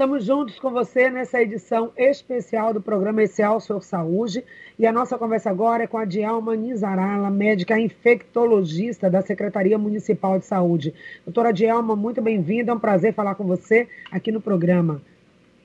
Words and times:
Estamos 0.00 0.24
juntos 0.24 0.58
com 0.58 0.70
você 0.70 1.10
nessa 1.10 1.42
edição 1.42 1.92
especial 1.94 2.72
do 2.72 2.80
programa 2.80 3.22
Esse 3.22 3.34
Senhor 3.34 3.82
Saúde. 3.82 4.42
E 4.78 4.86
a 4.86 4.92
nossa 4.92 5.18
conversa 5.18 5.50
agora 5.50 5.84
é 5.84 5.86
com 5.86 5.98
a 5.98 6.06
Dialma 6.06 6.56
Nizarala, 6.56 7.28
médica 7.28 7.78
infectologista 7.78 9.10
da 9.10 9.20
Secretaria 9.20 9.76
Municipal 9.76 10.38
de 10.38 10.46
Saúde. 10.46 10.94
Doutora 11.22 11.52
Dialma, 11.52 11.94
muito 11.94 12.22
bem-vinda. 12.22 12.72
É 12.72 12.74
um 12.74 12.78
prazer 12.78 13.12
falar 13.12 13.34
com 13.34 13.44
você 13.44 13.86
aqui 14.10 14.32
no 14.32 14.40
programa. 14.40 15.02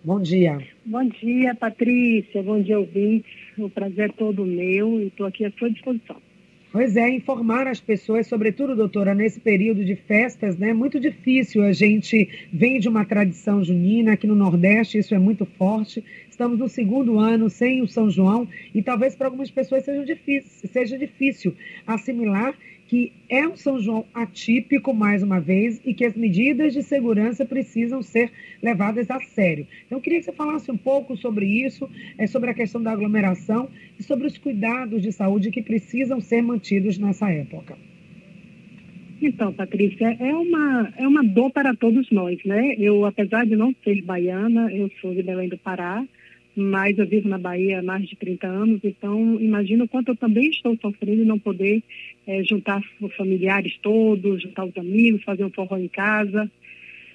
Bom 0.03 0.19
dia. 0.19 0.59
Bom 0.85 1.07
dia, 1.07 1.55
Patrícia. 1.55 2.43
Bom 2.43 2.61
dia, 2.61 2.77
ouvintes. 2.77 3.31
O 3.57 3.69
prazer 3.69 4.09
é 4.09 4.13
todo 4.17 4.45
meu 4.45 4.99
e 4.99 5.07
estou 5.07 5.27
aqui 5.27 5.45
à 5.45 5.51
sua 5.51 5.69
disposição. 5.69 6.17
Pois 6.75 6.97
é, 6.97 7.09
informar 7.09 7.67
as 7.67 7.79
pessoas, 7.79 8.27
sobretudo, 8.27 8.75
doutora, 8.75 9.15
nesse 9.15 9.39
período 9.39 9.85
de 9.85 9.95
festas, 9.95 10.57
né? 10.57 10.73
Muito 10.73 10.99
difícil. 10.99 11.63
A 11.63 11.71
gente 11.71 12.27
vem 12.51 12.81
de 12.81 12.89
uma 12.89 13.05
tradição 13.05 13.63
junina 13.63 14.11
aqui 14.11 14.27
no 14.27 14.35
Nordeste, 14.35 14.97
isso 14.97 15.15
é 15.15 15.17
muito 15.17 15.45
forte. 15.45 16.03
Estamos 16.29 16.59
no 16.59 16.67
segundo 16.67 17.17
ano 17.17 17.49
sem 17.49 17.81
o 17.81 17.87
São 17.87 18.09
João 18.09 18.45
e 18.73 18.83
talvez 18.83 19.15
para 19.15 19.27
algumas 19.27 19.49
pessoas 19.49 19.85
seja 19.85 20.03
difícil, 20.03 20.69
seja 20.69 20.97
difícil 20.97 21.55
assimilar 21.87 22.53
que 22.87 23.11
é 23.27 23.47
um 23.47 23.55
São 23.55 23.79
João 23.79 24.05
atípico, 24.13 24.93
mais 24.93 25.23
uma 25.23 25.39
vez, 25.39 25.81
e 25.85 25.93
que 25.93 26.05
as 26.05 26.15
medidas 26.15 26.73
de 26.73 26.83
segurança 26.83 27.45
precisam 27.45 28.01
ser 28.01 28.31
levadas 28.61 29.09
a 29.09 29.19
sério. 29.19 29.67
Então, 29.85 29.97
eu 29.97 30.01
queria 30.01 30.19
que 30.19 30.25
você 30.25 30.31
falasse 30.31 30.71
um 30.71 30.77
pouco 30.77 31.17
sobre 31.17 31.45
isso, 31.45 31.89
é, 32.17 32.27
sobre 32.27 32.49
a 32.49 32.53
questão 32.53 32.81
da 32.81 32.91
aglomeração 32.91 33.69
e 33.99 34.03
sobre 34.03 34.27
os 34.27 34.37
cuidados 34.37 35.01
de 35.01 35.11
saúde 35.11 35.51
que 35.51 35.61
precisam 35.61 36.21
ser 36.21 36.41
mantidos 36.41 36.97
nessa 36.97 37.29
época. 37.31 37.75
Então, 39.21 39.51
Patrícia, 39.51 40.15
é 40.19 40.35
uma, 40.35 40.93
é 40.97 41.07
uma 41.07 41.23
dor 41.23 41.49
para 41.49 41.73
todos 41.73 42.11
nós, 42.11 42.37
né? 42.45 42.75
Eu, 42.77 43.05
apesar 43.05 43.45
de 43.45 43.55
não 43.55 43.73
ser 43.83 44.01
baiana, 44.01 44.71
eu 44.71 44.91
sou 45.01 45.15
de 45.15 45.23
Belém 45.23 45.49
do 45.49 45.57
Pará, 45.57 46.05
mas 46.55 46.97
eu 46.97 47.05
vivo 47.05 47.27
na 47.27 47.37
Bahia 47.37 47.79
há 47.79 47.83
mais 47.83 48.07
de 48.07 48.15
30 48.15 48.47
anos, 48.47 48.79
então 48.83 49.39
imagino 49.41 49.83
o 49.83 49.87
quanto 49.87 50.09
eu 50.09 50.15
também 50.15 50.49
estou 50.49 50.77
sofrendo 50.81 51.23
e 51.23 51.25
não 51.25 51.37
poder 51.37 51.83
é, 52.25 52.43
juntar 52.43 52.81
os 53.01 53.13
familiares 53.15 53.77
todos, 53.81 54.41
juntar 54.41 54.65
os 54.65 54.77
amigos, 54.77 55.23
fazer 55.23 55.43
um 55.43 55.51
forró 55.51 55.77
em 55.77 55.87
casa. 55.87 56.49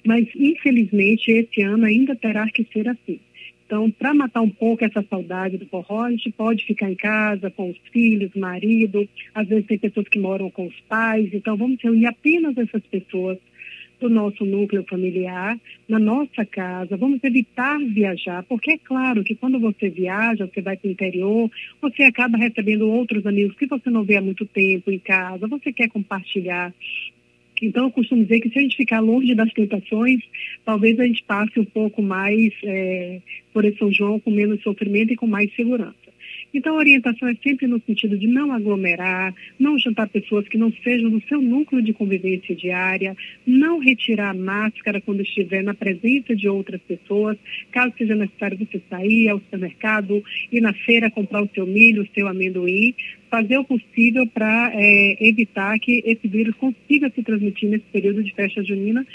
Mas, 0.05 0.27
infelizmente, 0.35 1.31
esse 1.31 1.61
ano 1.61 1.85
ainda 1.85 2.15
terá 2.15 2.47
que 2.49 2.65
ser 2.71 2.87
assim. 2.87 3.19
Então, 3.65 3.89
para 3.89 4.13
matar 4.13 4.41
um 4.41 4.49
pouco 4.49 4.83
essa 4.83 5.01
saudade 5.09 5.57
do 5.57 5.65
forró, 5.65 6.03
a 6.03 6.11
gente 6.11 6.29
pode 6.31 6.65
ficar 6.65 6.91
em 6.91 6.95
casa 6.95 7.49
com 7.49 7.69
os 7.69 7.77
filhos, 7.91 8.29
marido, 8.35 9.07
às 9.33 9.47
vezes 9.47 9.65
tem 9.65 9.77
pessoas 9.77 10.09
que 10.09 10.19
moram 10.19 10.51
com 10.51 10.67
os 10.67 10.77
pais, 10.89 11.29
então 11.33 11.55
vamos 11.55 11.81
reunir 11.81 12.07
apenas 12.07 12.57
essas 12.57 12.81
pessoas 12.87 13.37
do 14.01 14.09
nosso 14.09 14.43
núcleo 14.43 14.83
familiar, 14.89 15.57
na 15.87 15.99
nossa 15.99 16.43
casa, 16.43 16.97
vamos 16.97 17.23
evitar 17.23 17.77
viajar, 17.79 18.43
porque 18.43 18.71
é 18.71 18.77
claro 18.77 19.23
que 19.23 19.35
quando 19.35 19.59
você 19.59 19.89
viaja, 19.89 20.47
você 20.47 20.61
vai 20.61 20.75
para 20.75 20.87
o 20.87 20.91
interior, 20.91 21.49
você 21.79 22.03
acaba 22.03 22.37
recebendo 22.37 22.89
outros 22.89 23.25
amigos 23.25 23.55
que 23.55 23.67
você 23.67 23.89
não 23.89 24.03
vê 24.03 24.17
há 24.17 24.21
muito 24.21 24.45
tempo 24.45 24.91
em 24.91 24.99
casa, 24.99 25.47
você 25.47 25.71
quer 25.71 25.87
compartilhar. 25.87 26.73
Então, 27.61 27.83
eu 27.85 27.91
costumo 27.91 28.23
dizer 28.23 28.39
que 28.39 28.49
se 28.49 28.57
a 28.57 28.61
gente 28.63 28.75
ficar 28.75 28.99
longe 28.99 29.35
das 29.35 29.53
tentações, 29.53 30.19
talvez 30.65 30.99
a 30.99 31.05
gente 31.05 31.23
passe 31.23 31.59
um 31.59 31.65
pouco 31.65 32.01
mais 32.01 32.51
é, 32.63 33.21
por 33.53 33.63
esse 33.63 33.77
São 33.77 33.93
João 33.93 34.19
com 34.19 34.31
menos 34.31 34.63
sofrimento 34.63 35.13
e 35.13 35.15
com 35.15 35.27
mais 35.27 35.53
segurança. 35.55 36.00
Então, 36.53 36.75
a 36.75 36.79
orientação 36.79 37.27
é 37.27 37.35
sempre 37.35 37.67
no 37.67 37.81
sentido 37.81 38.17
de 38.17 38.27
não 38.27 38.51
aglomerar, 38.51 39.33
não 39.59 39.79
juntar 39.79 40.07
pessoas 40.09 40.47
que 40.47 40.57
não 40.57 40.71
sejam 40.83 41.09
do 41.09 41.21
seu 41.27 41.41
núcleo 41.41 41.81
de 41.81 41.93
convivência 41.93 42.55
diária, 42.55 43.15
não 43.45 43.79
retirar 43.79 44.31
a 44.31 44.33
máscara 44.33 45.01
quando 45.01 45.21
estiver 45.21 45.63
na 45.63 45.73
presença 45.73 46.35
de 46.35 46.47
outras 46.47 46.81
pessoas, 46.81 47.37
caso 47.71 47.93
seja 47.97 48.15
necessário 48.15 48.57
você 48.57 48.81
sair 48.89 49.29
ao 49.29 49.39
supermercado, 49.39 50.23
ir 50.51 50.61
na 50.61 50.73
feira 50.73 51.09
comprar 51.09 51.41
o 51.41 51.49
seu 51.53 51.65
milho, 51.65 52.03
o 52.03 52.07
seu 52.13 52.27
amendoim, 52.27 52.93
fazer 53.29 53.57
o 53.57 53.63
possível 53.63 54.27
para 54.27 54.71
é, 54.73 55.17
evitar 55.21 55.79
que 55.79 56.03
esse 56.05 56.27
vírus 56.27 56.53
consiga 56.55 57.09
se 57.09 57.23
transmitir 57.23 57.69
nesse 57.69 57.85
período 57.85 58.21
de 58.21 58.33
festa 58.33 58.61
junina 58.61 59.07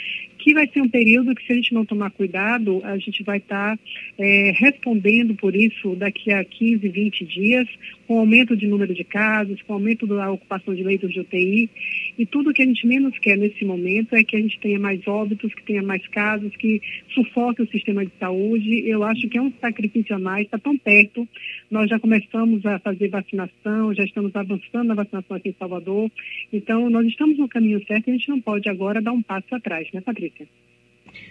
que 0.46 0.54
vai 0.54 0.68
ser 0.68 0.80
um 0.80 0.88
período 0.88 1.34
que, 1.34 1.44
se 1.44 1.52
a 1.52 1.56
gente 1.56 1.74
não 1.74 1.84
tomar 1.84 2.12
cuidado, 2.12 2.80
a 2.84 2.96
gente 2.98 3.24
vai 3.24 3.38
estar 3.38 3.76
tá, 3.76 3.82
é, 4.16 4.52
respondendo 4.56 5.34
por 5.34 5.56
isso 5.56 5.96
daqui 5.96 6.32
a 6.32 6.44
15, 6.44 6.88
20 6.88 7.24
dias, 7.24 7.68
com 8.06 8.18
aumento 8.18 8.56
de 8.56 8.66
número 8.66 8.94
de 8.94 9.04
casos, 9.04 9.60
com 9.62 9.74
aumento 9.74 10.06
da 10.06 10.30
ocupação 10.30 10.74
de 10.74 10.82
leitos 10.82 11.12
de 11.12 11.20
UTI. 11.20 11.70
E 12.18 12.26
tudo 12.26 12.52
que 12.52 12.62
a 12.62 12.66
gente 12.66 12.86
menos 12.86 13.18
quer 13.18 13.36
nesse 13.36 13.64
momento 13.64 14.14
é 14.14 14.22
que 14.22 14.36
a 14.36 14.40
gente 14.40 14.58
tenha 14.60 14.78
mais 14.78 15.06
óbitos, 15.06 15.54
que 15.54 15.62
tenha 15.64 15.82
mais 15.82 16.06
casos, 16.08 16.54
que 16.56 16.80
sufoque 17.12 17.62
o 17.62 17.68
sistema 17.68 18.04
de 18.04 18.12
saúde. 18.18 18.88
Eu 18.88 19.02
acho 19.02 19.28
que 19.28 19.38
é 19.38 19.42
um 19.42 19.52
sacrifício 19.60 20.14
a 20.14 20.18
mais, 20.18 20.44
está 20.44 20.58
tão 20.58 20.76
perto. 20.76 21.26
Nós 21.70 21.88
já 21.88 21.98
começamos 21.98 22.64
a 22.64 22.78
fazer 22.78 23.08
vacinação, 23.08 23.94
já 23.94 24.04
estamos 24.04 24.34
avançando 24.34 24.84
na 24.88 24.94
vacinação 24.94 25.36
aqui 25.36 25.50
em 25.50 25.56
Salvador. 25.58 26.10
Então, 26.52 26.88
nós 26.90 27.06
estamos 27.06 27.38
no 27.38 27.48
caminho 27.48 27.84
certo 27.86 28.08
e 28.08 28.10
a 28.10 28.14
gente 28.14 28.28
não 28.28 28.40
pode 28.40 28.68
agora 28.68 29.02
dar 29.02 29.12
um 29.12 29.22
passo 29.22 29.54
atrás, 29.54 29.88
né, 29.92 30.00
Patrícia? 30.00 30.46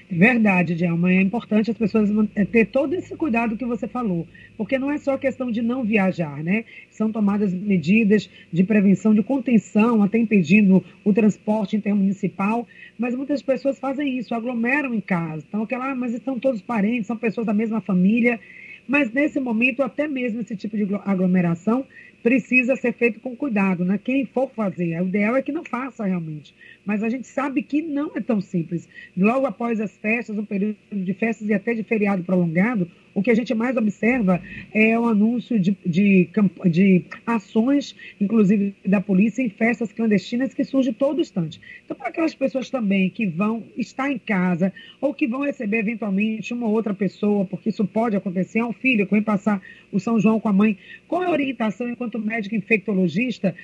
Verdade, 0.09 0.75
Djalma. 0.75 1.11
É 1.11 1.21
importante 1.21 1.71
as 1.71 1.77
pessoas 1.77 2.09
é, 2.35 2.45
ter 2.45 2.65
todo 2.65 2.93
esse 2.93 3.15
cuidado 3.15 3.57
que 3.57 3.65
você 3.65 3.87
falou, 3.87 4.27
porque 4.55 4.77
não 4.77 4.91
é 4.91 4.97
só 4.97 5.17
questão 5.17 5.49
de 5.49 5.61
não 5.61 5.83
viajar, 5.83 6.43
né? 6.43 6.63
São 6.91 7.11
tomadas 7.11 7.51
medidas 7.53 8.29
de 8.53 8.63
prevenção, 8.63 9.15
de 9.15 9.23
contenção, 9.23 10.03
até 10.03 10.19
impedindo 10.19 10.83
o 11.03 11.11
transporte 11.11 11.75
intermunicipal, 11.75 12.67
mas 12.99 13.15
muitas 13.15 13.41
pessoas 13.41 13.79
fazem 13.79 14.17
isso, 14.17 14.35
aglomeram 14.35 14.93
em 14.93 15.01
casa. 15.01 15.43
Então, 15.47 15.63
aquela, 15.63 15.91
ah, 15.91 15.95
mas 15.95 16.13
estão 16.13 16.39
todos 16.39 16.61
parentes, 16.61 17.07
são 17.07 17.17
pessoas 17.17 17.47
da 17.47 17.53
mesma 17.53 17.81
família. 17.81 18.39
Mas 18.87 19.11
nesse 19.11 19.39
momento, 19.39 19.81
até 19.81 20.07
mesmo 20.07 20.41
esse 20.41 20.55
tipo 20.55 20.77
de 20.77 20.87
aglomeração 21.05 21.85
precisa 22.21 22.75
ser 22.75 22.93
feito 22.93 23.19
com 23.19 23.35
cuidado, 23.35 23.85
né? 23.85 23.99
Quem 24.03 24.25
for 24.25 24.49
fazer, 24.49 24.99
o 24.99 25.07
ideal 25.07 25.35
é 25.35 25.43
que 25.43 25.51
não 25.51 25.63
faça 25.63 26.05
realmente. 26.05 26.55
Mas 26.83 27.03
a 27.03 27.09
gente 27.09 27.27
sabe 27.27 27.61
que 27.61 27.81
não 27.81 28.11
é 28.15 28.21
tão 28.21 28.41
simples. 28.41 28.89
Logo 29.15 29.45
após 29.45 29.79
as 29.79 29.95
festas, 29.97 30.37
um 30.37 30.45
período 30.45 30.75
de 30.91 31.13
festas 31.13 31.47
e 31.47 31.53
até 31.53 31.73
de 31.73 31.83
feriado 31.83 32.23
prolongado, 32.23 32.89
o 33.15 33.23
que 33.23 33.31
a 33.31 33.33
gente 33.33 33.55
mais 33.55 33.77
observa 33.77 34.41
é 34.73 34.99
o 34.99 35.05
anúncio 35.05 35.57
de, 35.57 35.75
de, 35.85 36.29
de 36.69 37.05
ações, 37.25 37.95
inclusive 38.19 38.75
da 38.85 38.99
polícia, 38.99 39.41
em 39.41 39.49
festas 39.49 39.93
clandestinas 39.93 40.53
que 40.53 40.65
surgem 40.65 40.91
todo 40.91 41.21
instante. 41.21 41.61
Então, 41.85 41.95
para 41.95 42.09
aquelas 42.09 42.35
pessoas 42.35 42.69
também 42.69 43.09
que 43.09 43.25
vão 43.25 43.63
estar 43.77 44.11
em 44.11 44.19
casa 44.19 44.73
ou 44.99 45.13
que 45.13 45.25
vão 45.25 45.45
receber 45.45 45.79
eventualmente 45.79 46.53
uma 46.53 46.67
outra 46.67 46.93
pessoa, 46.93 47.45
porque 47.45 47.69
isso 47.69 47.85
pode 47.85 48.17
acontecer, 48.17 48.59
é 48.59 48.65
um 48.65 48.73
filho 48.73 49.05
que 49.05 49.13
vem 49.13 49.23
passar 49.23 49.61
o 49.93 49.99
São 49.99 50.19
João 50.19 50.37
com 50.37 50.49
a 50.49 50.53
mãe, 50.53 50.77
qual 51.07 51.23
é 51.23 51.27
a 51.27 51.31
orientação 51.31 51.87
enquanto 51.87 52.19
médico 52.19 52.55
infectologista 52.55 53.55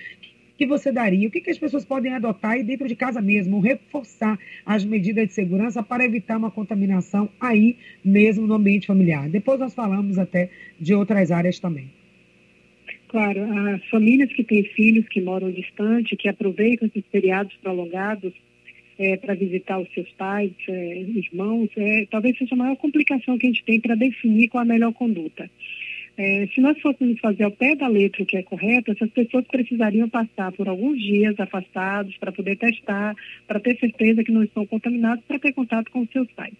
que 0.61 0.67
você 0.67 0.91
daria? 0.91 1.27
O 1.27 1.31
que, 1.31 1.41
que 1.41 1.49
as 1.49 1.57
pessoas 1.57 1.83
podem 1.83 2.13
adotar 2.13 2.55
e 2.55 2.61
dentro 2.61 2.88
de 2.88 2.95
casa 2.95 3.19
mesmo, 3.19 3.59
reforçar 3.59 4.38
as 4.63 4.85
medidas 4.85 5.27
de 5.27 5.33
segurança 5.33 5.81
para 5.81 6.05
evitar 6.05 6.38
uma 6.38 6.51
contaminação 6.51 7.27
aí 7.39 7.77
mesmo 8.05 8.45
no 8.45 8.53
ambiente 8.53 8.85
familiar? 8.85 9.27
Depois 9.27 9.59
nós 9.59 9.73
falamos 9.73 10.19
até 10.19 10.51
de 10.79 10.94
outras 10.94 11.31
áreas 11.31 11.57
também. 11.57 11.89
Claro, 13.07 13.41
as 13.69 13.83
famílias 13.89 14.31
que 14.31 14.44
têm 14.44 14.63
filhos 14.63 15.07
que 15.09 15.19
moram 15.19 15.50
distante, 15.50 16.16
que 16.16 16.29
aproveitam 16.29 16.88
esses 16.88 17.03
feriados 17.11 17.55
prolongados 17.55 18.31
é, 19.00 19.17
para 19.17 19.33
visitar 19.33 19.79
os 19.79 19.91
seus 19.95 20.09
pais, 20.11 20.51
é, 20.69 21.01
irmãos, 21.01 21.71
é, 21.75 22.05
talvez 22.11 22.38
seja 22.38 22.53
a 22.53 22.57
maior 22.57 22.75
complicação 22.75 23.35
que 23.35 23.47
a 23.47 23.50
gente 23.50 23.66
tem 23.66 23.79
para 23.79 23.95
definir 23.95 24.47
qual 24.50 24.61
a 24.61 24.66
melhor 24.66 24.94
conduta. 24.94 25.50
É, 26.23 26.47
se 26.53 26.61
nós 26.61 26.79
fôssemos 26.79 27.19
fazer 27.19 27.45
ao 27.45 27.49
pé 27.49 27.75
da 27.75 27.87
letra 27.87 28.21
o 28.21 28.25
que 28.27 28.37
é 28.37 28.43
correto, 28.43 28.91
essas 28.91 29.09
pessoas 29.09 29.43
precisariam 29.47 30.07
passar 30.07 30.51
por 30.51 30.67
alguns 30.67 31.01
dias 31.01 31.33
afastados 31.39 32.15
para 32.17 32.31
poder 32.31 32.59
testar, 32.59 33.15
para 33.47 33.59
ter 33.59 33.75
certeza 33.79 34.23
que 34.23 34.31
não 34.31 34.43
estão 34.43 34.63
contaminados, 34.67 35.25
para 35.25 35.39
ter 35.39 35.51
contato 35.51 35.89
com 35.89 36.01
os 36.01 36.11
seus 36.11 36.29
pais. 36.33 36.53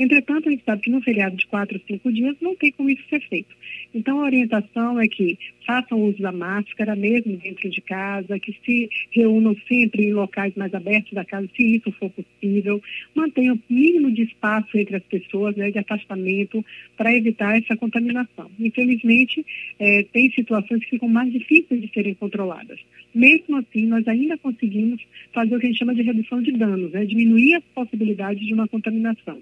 Entretanto, 0.00 0.48
a 0.48 0.50
gente 0.50 0.64
sabe 0.64 0.80
que 0.80 0.90
no 0.90 1.02
feriado 1.02 1.36
de 1.36 1.46
quatro, 1.46 1.78
cinco 1.86 2.10
dias 2.10 2.34
não 2.40 2.56
tem 2.56 2.72
como 2.72 2.88
isso 2.88 3.02
ser 3.10 3.20
feito. 3.28 3.54
Então, 3.94 4.18
a 4.18 4.24
orientação 4.24 4.98
é 4.98 5.06
que 5.06 5.38
façam 5.66 6.00
uso 6.00 6.22
da 6.22 6.32
máscara, 6.32 6.96
mesmo 6.96 7.36
dentro 7.36 7.68
de 7.68 7.82
casa, 7.82 8.38
que 8.40 8.56
se 8.64 8.88
reúnam 9.10 9.54
sempre 9.68 10.06
em 10.06 10.14
locais 10.14 10.54
mais 10.56 10.72
abertos 10.72 11.12
da 11.12 11.22
casa, 11.22 11.46
se 11.54 11.76
isso 11.76 11.92
for 11.92 12.08
possível, 12.08 12.82
mantenham 13.14 13.56
o 13.56 13.72
mínimo 13.72 14.10
de 14.10 14.22
espaço 14.22 14.78
entre 14.78 14.96
as 14.96 15.02
pessoas, 15.02 15.54
né, 15.54 15.70
de 15.70 15.78
afastamento, 15.78 16.64
para 16.96 17.14
evitar 17.14 17.58
essa 17.58 17.76
contaminação. 17.76 18.50
Infelizmente, 18.58 19.44
é, 19.78 20.02
tem 20.04 20.30
situações 20.30 20.82
que 20.82 20.90
ficam 20.90 21.10
mais 21.10 21.30
difíceis 21.30 21.78
de 21.78 21.92
serem 21.92 22.14
controladas. 22.14 22.80
Mesmo 23.14 23.58
assim, 23.58 23.86
nós 23.86 24.08
ainda 24.08 24.38
conseguimos 24.38 25.02
fazer 25.34 25.54
o 25.54 25.60
que 25.60 25.66
a 25.66 25.68
gente 25.68 25.78
chama 25.78 25.94
de 25.94 26.02
redução 26.02 26.40
de 26.40 26.52
danos, 26.52 26.90
né, 26.90 27.04
diminuir 27.04 27.56
as 27.56 27.64
possibilidades 27.74 28.46
de 28.46 28.54
uma 28.54 28.66
contaminação. 28.66 29.38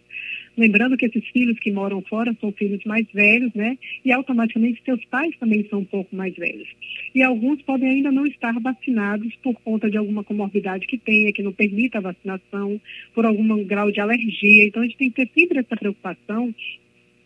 Lembrando 0.58 0.96
que 0.96 1.06
esses 1.06 1.24
filhos 1.28 1.56
que 1.60 1.70
moram 1.70 2.02
fora 2.02 2.36
são 2.40 2.50
filhos 2.50 2.82
mais 2.84 3.06
velhos, 3.14 3.54
né? 3.54 3.78
E 4.04 4.10
automaticamente 4.10 4.82
seus 4.84 5.04
pais 5.04 5.32
também 5.38 5.64
são 5.70 5.78
um 5.78 5.84
pouco 5.84 6.16
mais 6.16 6.34
velhos. 6.34 6.68
E 7.14 7.22
alguns 7.22 7.62
podem 7.62 7.88
ainda 7.88 8.10
não 8.10 8.26
estar 8.26 8.58
vacinados 8.58 9.32
por 9.36 9.54
conta 9.62 9.88
de 9.88 9.96
alguma 9.96 10.24
comorbidade 10.24 10.88
que 10.88 10.98
tenha, 10.98 11.32
que 11.32 11.44
não 11.44 11.52
permita 11.52 11.98
a 11.98 12.00
vacinação, 12.00 12.80
por 13.14 13.24
algum 13.24 13.64
grau 13.64 13.92
de 13.92 14.00
alergia. 14.00 14.66
Então, 14.66 14.82
a 14.82 14.84
gente 14.84 14.98
tem 14.98 15.10
que 15.10 15.24
ter 15.24 15.30
sempre 15.32 15.60
essa 15.60 15.76
preocupação 15.76 16.52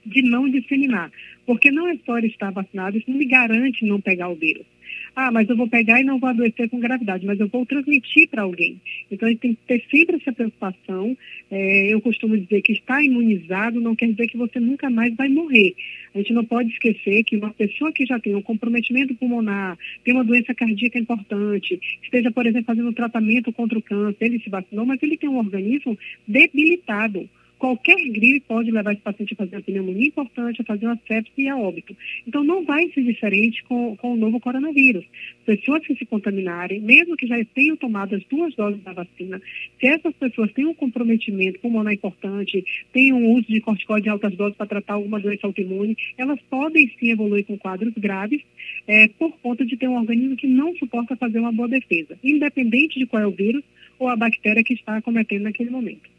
de 0.04 0.20
não 0.20 0.46
disseminar. 0.46 1.10
Porque 1.46 1.70
não 1.70 1.88
é 1.88 1.96
só 2.04 2.18
estar 2.18 2.50
vacinado, 2.50 2.98
isso 2.98 3.10
não 3.10 3.16
me 3.16 3.26
garante 3.26 3.86
não 3.86 3.98
pegar 3.98 4.28
o 4.28 4.34
vírus. 4.34 4.66
Ah, 5.14 5.30
mas 5.30 5.48
eu 5.48 5.56
vou 5.56 5.68
pegar 5.68 6.00
e 6.00 6.04
não 6.04 6.18
vou 6.18 6.30
adoecer 6.30 6.70
com 6.70 6.80
gravidade, 6.80 7.26
mas 7.26 7.38
eu 7.38 7.46
vou 7.46 7.66
transmitir 7.66 8.28
para 8.30 8.42
alguém. 8.42 8.80
Então, 9.10 9.28
a 9.28 9.30
gente 9.30 9.40
tem 9.40 9.54
que 9.54 9.60
ter 9.66 9.84
sempre 9.90 10.16
essa 10.16 10.32
preocupação. 10.32 11.16
É, 11.50 11.92
eu 11.92 12.00
costumo 12.00 12.36
dizer 12.38 12.62
que 12.62 12.72
estar 12.72 13.02
imunizado 13.02 13.78
não 13.78 13.94
quer 13.94 14.06
dizer 14.06 14.26
que 14.26 14.38
você 14.38 14.58
nunca 14.58 14.88
mais 14.88 15.14
vai 15.14 15.28
morrer. 15.28 15.74
A 16.14 16.18
gente 16.18 16.32
não 16.32 16.44
pode 16.44 16.70
esquecer 16.70 17.24
que 17.24 17.36
uma 17.36 17.52
pessoa 17.52 17.92
que 17.92 18.06
já 18.06 18.18
tem 18.18 18.34
um 18.34 18.42
comprometimento 18.42 19.14
pulmonar, 19.14 19.76
tem 20.02 20.14
uma 20.14 20.24
doença 20.24 20.54
cardíaca 20.54 20.98
importante, 20.98 21.78
esteja, 22.02 22.30
por 22.30 22.46
exemplo, 22.46 22.66
fazendo 22.66 22.92
tratamento 22.92 23.52
contra 23.52 23.78
o 23.78 23.82
câncer, 23.82 24.24
ele 24.24 24.40
se 24.40 24.48
vacinou, 24.48 24.86
mas 24.86 25.02
ele 25.02 25.18
tem 25.18 25.28
um 25.28 25.38
organismo 25.38 25.98
debilitado. 26.26 27.28
Qualquer 27.62 27.94
gripe 28.08 28.40
pode 28.48 28.72
levar 28.72 28.92
esse 28.92 29.02
paciente 29.02 29.34
a 29.34 29.36
fazer 29.36 29.54
uma 29.54 29.62
pneumonia 29.62 30.08
importante, 30.08 30.60
a 30.60 30.64
fazer 30.64 30.84
uma 30.84 30.98
sepse 31.06 31.30
e 31.38 31.48
a 31.48 31.56
óbito. 31.56 31.96
Então, 32.26 32.42
não 32.42 32.64
vai 32.64 32.90
ser 32.90 33.04
diferente 33.04 33.62
com, 33.62 33.96
com 33.98 34.14
o 34.14 34.16
novo 34.16 34.40
coronavírus. 34.40 35.04
Pessoas 35.46 35.86
que 35.86 35.94
se 35.94 36.04
contaminarem, 36.04 36.80
mesmo 36.80 37.16
que 37.16 37.24
já 37.24 37.36
tenham 37.54 37.76
tomado 37.76 38.16
as 38.16 38.24
duas 38.24 38.52
doses 38.56 38.82
da 38.82 38.92
vacina, 38.92 39.40
se 39.78 39.86
essas 39.86 40.12
pessoas 40.14 40.50
têm 40.50 40.66
um 40.66 40.74
comprometimento 40.74 41.60
pulmonar 41.60 41.92
importante, 41.92 42.64
têm 42.92 43.12
um 43.12 43.30
uso 43.30 43.46
de 43.46 43.60
corticoide 43.60 44.02
de 44.02 44.10
altas 44.10 44.34
doses 44.34 44.56
para 44.56 44.66
tratar 44.66 44.94
alguma 44.94 45.20
doença 45.20 45.46
autoimune, 45.46 45.96
elas 46.18 46.40
podem 46.50 46.90
sim 46.98 47.10
evoluir 47.12 47.44
com 47.44 47.56
quadros 47.56 47.94
graves 47.94 48.42
é, 48.88 49.06
por 49.06 49.38
conta 49.38 49.64
de 49.64 49.76
ter 49.76 49.86
um 49.86 49.98
organismo 49.98 50.34
que 50.34 50.48
não 50.48 50.74
suporta 50.78 51.14
fazer 51.14 51.38
uma 51.38 51.52
boa 51.52 51.68
defesa, 51.68 52.18
independente 52.24 52.98
de 52.98 53.06
qual 53.06 53.22
é 53.22 53.26
o 53.28 53.30
vírus 53.30 53.62
ou 54.00 54.08
a 54.08 54.16
bactéria 54.16 54.64
que 54.64 54.74
está 54.74 54.96
acometendo 54.96 55.42
naquele 55.42 55.70
momento. 55.70 56.11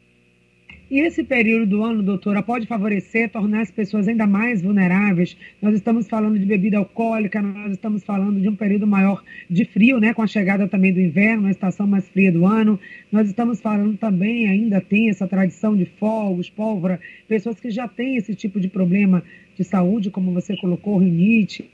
E 0.94 1.00
esse 1.00 1.24
período 1.24 1.66
do 1.66 1.84
ano, 1.84 2.04
doutora, 2.04 2.44
pode 2.44 2.68
favorecer, 2.68 3.28
tornar 3.28 3.62
as 3.62 3.72
pessoas 3.72 4.08
ainda 4.08 4.28
mais 4.28 4.62
vulneráveis? 4.62 5.36
Nós 5.60 5.74
estamos 5.74 6.08
falando 6.08 6.38
de 6.38 6.46
bebida 6.46 6.78
alcoólica, 6.78 7.42
nós 7.42 7.72
estamos 7.72 8.04
falando 8.04 8.40
de 8.40 8.48
um 8.48 8.56
período 8.56 8.86
maior 8.86 9.24
de 9.50 9.66
frio, 9.66 10.00
né, 10.00 10.14
com 10.14 10.22
a 10.22 10.28
chegada 10.28 10.68
também 10.68 10.94
do 10.94 11.00
inverno, 11.00 11.48
a 11.48 11.50
estação 11.50 11.88
mais 11.88 12.08
fria 12.08 12.32
do 12.32 12.46
ano. 12.46 12.80
Nós 13.12 13.28
estamos 13.28 13.60
falando 13.60 13.98
também, 13.98 14.48
ainda 14.48 14.80
tem 14.80 15.10
essa 15.10 15.28
tradição 15.28 15.76
de 15.76 15.86
fogos, 15.86 16.48
pólvora, 16.48 17.00
pessoas 17.28 17.60
que 17.60 17.72
já 17.72 17.88
têm 17.88 18.18
esse 18.18 18.36
tipo 18.36 18.60
de 18.60 18.68
problema 18.68 19.24
de 19.58 19.64
saúde, 19.64 20.12
como 20.12 20.32
você 20.32 20.56
colocou, 20.58 21.00
rinite, 21.00 21.68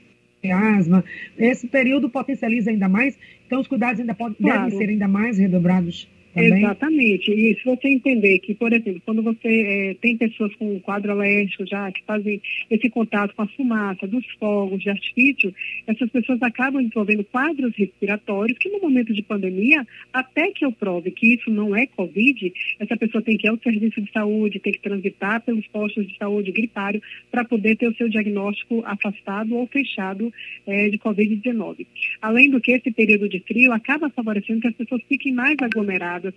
asma. 0.50 1.04
Esse 1.36 1.66
período 1.66 2.08
potencializa 2.08 2.70
ainda 2.70 2.88
mais, 2.88 3.18
então 3.46 3.60
os 3.60 3.68
cuidados 3.68 4.00
ainda 4.00 4.14
podem, 4.14 4.38
claro. 4.40 4.62
devem 4.62 4.78
ser 4.78 4.88
ainda 4.88 5.06
mais 5.06 5.36
redobrados. 5.36 6.08
Também? 6.34 6.58
Exatamente. 6.58 7.32
E 7.32 7.56
se 7.56 7.64
você 7.64 7.88
entender 7.88 8.38
que, 8.38 8.54
por 8.54 8.72
exemplo, 8.72 9.02
quando 9.04 9.22
você 9.22 9.48
é, 9.48 9.94
tem 9.94 10.16
pessoas 10.16 10.54
com 10.54 10.78
quadro 10.80 11.10
alérgico 11.10 11.66
já, 11.66 11.90
que 11.90 12.02
fazem 12.04 12.40
esse 12.70 12.88
contato 12.88 13.34
com 13.34 13.42
a 13.42 13.48
fumaça, 13.48 14.06
dos 14.06 14.24
fogos 14.38 14.80
de 14.80 14.90
artifício, 14.90 15.52
essas 15.86 16.08
pessoas 16.10 16.40
acabam 16.42 16.82
desenvolvendo 16.82 17.24
quadros 17.24 17.74
respiratórios 17.76 18.58
que 18.58 18.68
no 18.68 18.80
momento 18.80 19.12
de 19.12 19.22
pandemia, 19.22 19.84
até 20.12 20.52
que 20.52 20.64
eu 20.64 20.70
prove 20.70 21.10
que 21.10 21.34
isso 21.34 21.50
não 21.50 21.74
é 21.74 21.86
Covid, 21.86 22.52
essa 22.78 22.96
pessoa 22.96 23.22
tem 23.22 23.36
que 23.36 23.46
ir 23.46 23.50
ao 23.50 23.58
serviço 23.58 24.00
de 24.00 24.12
saúde, 24.12 24.60
tem 24.60 24.72
que 24.72 24.80
transitar 24.80 25.42
pelos 25.42 25.66
postos 25.66 26.06
de 26.06 26.16
saúde 26.16 26.52
gripário 26.52 27.02
para 27.30 27.44
poder 27.44 27.76
ter 27.76 27.88
o 27.88 27.94
seu 27.96 28.08
diagnóstico 28.08 28.82
afastado 28.86 29.56
ou 29.56 29.66
fechado 29.66 30.32
é, 30.66 30.88
de 30.88 30.98
Covid-19. 30.98 31.86
Além 32.22 32.50
do 32.50 32.60
que, 32.60 32.72
esse 32.72 32.90
período 32.92 33.28
de 33.28 33.40
frio 33.40 33.72
acaba 33.72 34.08
favorecendo 34.10 34.60
que 34.60 34.68
as 34.68 34.74
pessoas 34.74 35.02
fiquem 35.08 35.32
mais 35.32 35.56
aglomeradas 35.60 36.19
fechadas, 36.20 36.34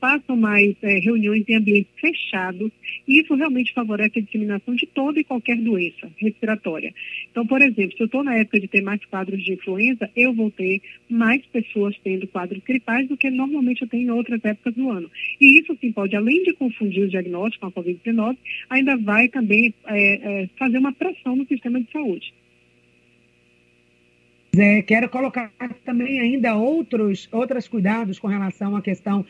façam 0.00 0.36
mais 0.36 0.76
é, 0.82 0.98
reuniões 0.98 1.44
em 1.48 1.56
ambientes 1.56 1.90
fechados, 1.98 2.70
e 3.08 3.20
isso 3.20 3.34
realmente 3.34 3.72
favorece 3.72 4.18
a 4.18 4.22
disseminação 4.22 4.74
de 4.74 4.86
toda 4.86 5.18
e 5.18 5.24
qualquer 5.24 5.56
doença 5.56 6.10
respiratória. 6.18 6.92
Então, 7.30 7.46
por 7.46 7.62
exemplo, 7.62 7.96
se 7.96 8.02
eu 8.02 8.06
estou 8.06 8.22
na 8.22 8.36
época 8.36 8.60
de 8.60 8.68
ter 8.68 8.82
mais 8.82 9.02
quadros 9.06 9.42
de 9.42 9.54
influenza, 9.54 10.10
eu 10.14 10.32
vou 10.34 10.50
ter 10.50 10.80
mais 11.08 11.44
pessoas 11.46 11.96
tendo 12.04 12.26
quadros 12.26 12.62
gripais 12.62 13.08
do 13.08 13.16
que 13.16 13.30
normalmente 13.30 13.82
eu 13.82 13.88
tenho 13.88 14.08
em 14.08 14.10
outras 14.10 14.44
épocas 14.44 14.74
do 14.74 14.90
ano. 14.90 15.10
E 15.40 15.60
isso, 15.60 15.76
sim, 15.80 15.92
pode, 15.92 16.14
além 16.14 16.42
de 16.42 16.52
confundir 16.52 17.04
o 17.04 17.08
diagnóstico 17.08 17.70
com 17.70 17.80
a 17.80 17.82
Covid-19, 17.82 18.36
ainda 18.68 18.96
vai 18.96 19.28
também 19.28 19.74
é, 19.86 20.42
é, 20.42 20.48
fazer 20.58 20.78
uma 20.78 20.92
pressão 20.92 21.36
no 21.36 21.46
sistema 21.46 21.80
de 21.80 21.90
saúde. 21.90 22.32
É, 24.58 24.80
quero 24.80 25.08
colocar 25.08 25.52
também 25.84 26.18
ainda 26.18 26.54
outros, 26.54 27.28
outros 27.30 27.68
cuidados 27.68 28.18
com 28.18 28.26
relação 28.26 28.74
à 28.74 28.80
questão 28.80 29.24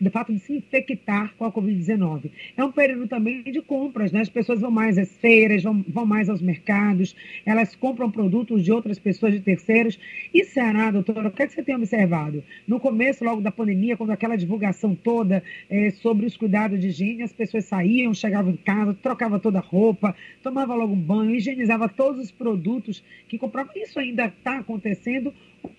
do 0.00 0.10
fato 0.10 0.32
de 0.32 0.40
se 0.40 0.56
infectar 0.56 1.32
com 1.36 1.44
a 1.44 1.52
Covid-19. 1.52 2.30
É 2.56 2.64
um 2.64 2.72
período 2.72 3.06
também 3.06 3.42
de 3.44 3.60
compras, 3.60 4.10
né? 4.10 4.20
As 4.20 4.28
pessoas 4.28 4.60
vão 4.60 4.70
mais 4.70 4.98
às 4.98 5.10
feiras, 5.18 5.62
vão, 5.62 5.84
vão 5.86 6.04
mais 6.04 6.28
aos 6.28 6.42
mercados, 6.42 7.14
elas 7.46 7.76
compram 7.76 8.10
produtos 8.10 8.64
de 8.64 8.72
outras 8.72 8.98
pessoas, 8.98 9.34
de 9.34 9.40
terceiros. 9.40 9.98
E 10.34 10.44
será, 10.44 10.90
doutora, 10.90 11.28
o 11.28 11.30
que, 11.30 11.42
é 11.42 11.46
que 11.46 11.52
você 11.52 11.62
tem 11.62 11.76
observado? 11.76 12.42
No 12.66 12.80
começo, 12.80 13.24
logo 13.24 13.40
da 13.40 13.52
pandemia, 13.52 13.96
quando 13.96 14.10
aquela 14.10 14.36
divulgação 14.36 14.94
toda 14.94 15.42
é, 15.70 15.90
sobre 15.90 16.26
os 16.26 16.36
cuidados 16.36 16.80
de 16.80 16.88
higiene, 16.88 17.22
as 17.22 17.32
pessoas 17.32 17.66
saíam, 17.66 18.12
chegavam 18.12 18.52
em 18.52 18.56
casa, 18.56 18.94
trocavam 18.94 19.38
toda 19.38 19.58
a 19.58 19.62
roupa, 19.62 20.14
tomavam 20.42 20.76
logo 20.76 20.92
um 20.92 21.00
banho, 21.00 21.34
higienizavam 21.34 21.88
todos 21.88 22.20
os 22.20 22.30
produtos 22.32 23.02
que 23.28 23.38
compravam. 23.38 23.72
Isso 23.76 23.98
ainda 23.98 24.26
está 24.26 24.58
acontecendo 24.58 24.71
acontecendo, 24.72 25.32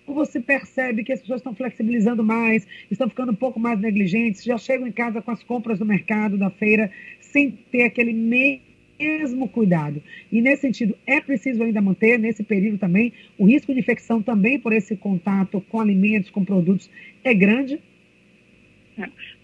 ou 0.06 0.14
você 0.14 0.40
percebe 0.40 1.04
que 1.04 1.12
as 1.12 1.20
pessoas 1.20 1.40
estão 1.40 1.54
flexibilizando 1.54 2.22
mais, 2.22 2.66
estão 2.90 3.08
ficando 3.08 3.32
um 3.32 3.36
pouco 3.36 3.58
mais 3.58 3.78
negligentes, 3.80 4.44
já 4.44 4.56
chegam 4.56 4.86
em 4.86 4.92
casa 4.92 5.20
com 5.20 5.30
as 5.30 5.42
compras 5.42 5.78
do 5.78 5.84
mercado, 5.84 6.38
da 6.38 6.50
feira, 6.50 6.90
sem 7.20 7.50
ter 7.50 7.82
aquele 7.82 8.12
mesmo 8.12 9.48
cuidado. 9.48 10.02
E 10.30 10.40
nesse 10.40 10.62
sentido, 10.62 10.96
é 11.06 11.20
preciso 11.20 11.62
ainda 11.62 11.82
manter, 11.82 12.18
nesse 12.18 12.42
período 12.42 12.78
também, 12.78 13.12
o 13.36 13.46
risco 13.46 13.72
de 13.72 13.80
infecção 13.80 14.22
também 14.22 14.58
por 14.58 14.72
esse 14.72 14.96
contato 14.96 15.60
com 15.68 15.80
alimentos, 15.80 16.30
com 16.30 16.44
produtos, 16.44 16.88
é 17.22 17.34
grande. 17.34 17.80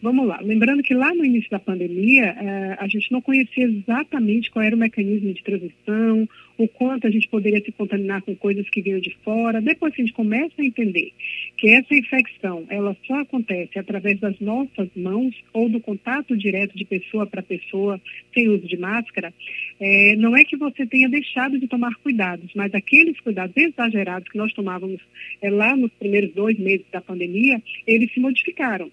Vamos 0.03 0.27
lá. 0.27 0.41
Lembrando 0.41 0.83
que 0.83 0.95
lá 0.95 1.15
no 1.15 1.25
início 1.25 1.51
da 1.51 1.59
pandemia, 1.59 2.25
é, 2.25 2.77
a 2.79 2.87
gente 2.89 3.11
não 3.11 3.21
conhecia 3.21 3.65
exatamente 3.65 4.51
qual 4.51 4.65
era 4.65 4.75
o 4.75 4.79
mecanismo 4.79 5.33
de 5.33 5.43
transmissão, 5.43 6.29
o 6.57 6.69
quanto 6.69 7.07
a 7.07 7.11
gente 7.11 7.27
poderia 7.29 7.63
se 7.65 7.73
contaminar 7.73 8.21
com 8.23 8.37
coisas 8.37 8.69
que 8.69 8.83
vinham 8.83 9.01
de 9.01 9.17
fora. 9.25 9.61
Depois 9.61 9.95
que 9.95 10.03
a 10.03 10.05
gente 10.05 10.15
começa 10.15 10.55
a 10.59 10.65
entender 10.65 11.13
que 11.57 11.69
essa 11.69 11.95
infecção, 11.95 12.67
ela 12.69 12.97
só 13.07 13.21
acontece 13.21 13.79
através 13.79 14.21
das 14.21 14.39
nossas 14.41 14.89
mãos 14.95 15.35
ou 15.53 15.69
do 15.69 15.81
contato 15.81 16.37
direto 16.37 16.77
de 16.77 16.85
pessoa 16.85 17.27
para 17.27 17.43
pessoa, 17.43 18.01
sem 18.35 18.49
uso 18.49 18.67
de 18.67 18.77
máscara, 18.77 19.33
é, 19.81 20.17
não 20.17 20.37
é 20.37 20.45
que 20.45 20.57
você 20.57 20.87
tenha 20.87 21.09
deixado 21.09 21.59
de 21.59 21.67
tomar 21.67 21.95
cuidados, 21.97 22.51
mas 22.55 22.75
aqueles 22.75 23.19
cuidados 23.21 23.57
exagerados 23.57 24.29
que 24.29 24.39
nós 24.39 24.53
tomávamos 24.53 25.01
é, 25.41 25.51
lá 25.51 25.75
nos 25.75 25.91
primeiros 25.93 26.33
dois 26.35 26.59
meses 26.59 26.85
da 26.93 27.01
pandemia, 27.01 27.61
eles 27.87 28.13
se 28.13 28.21
modificaram. 28.21 28.91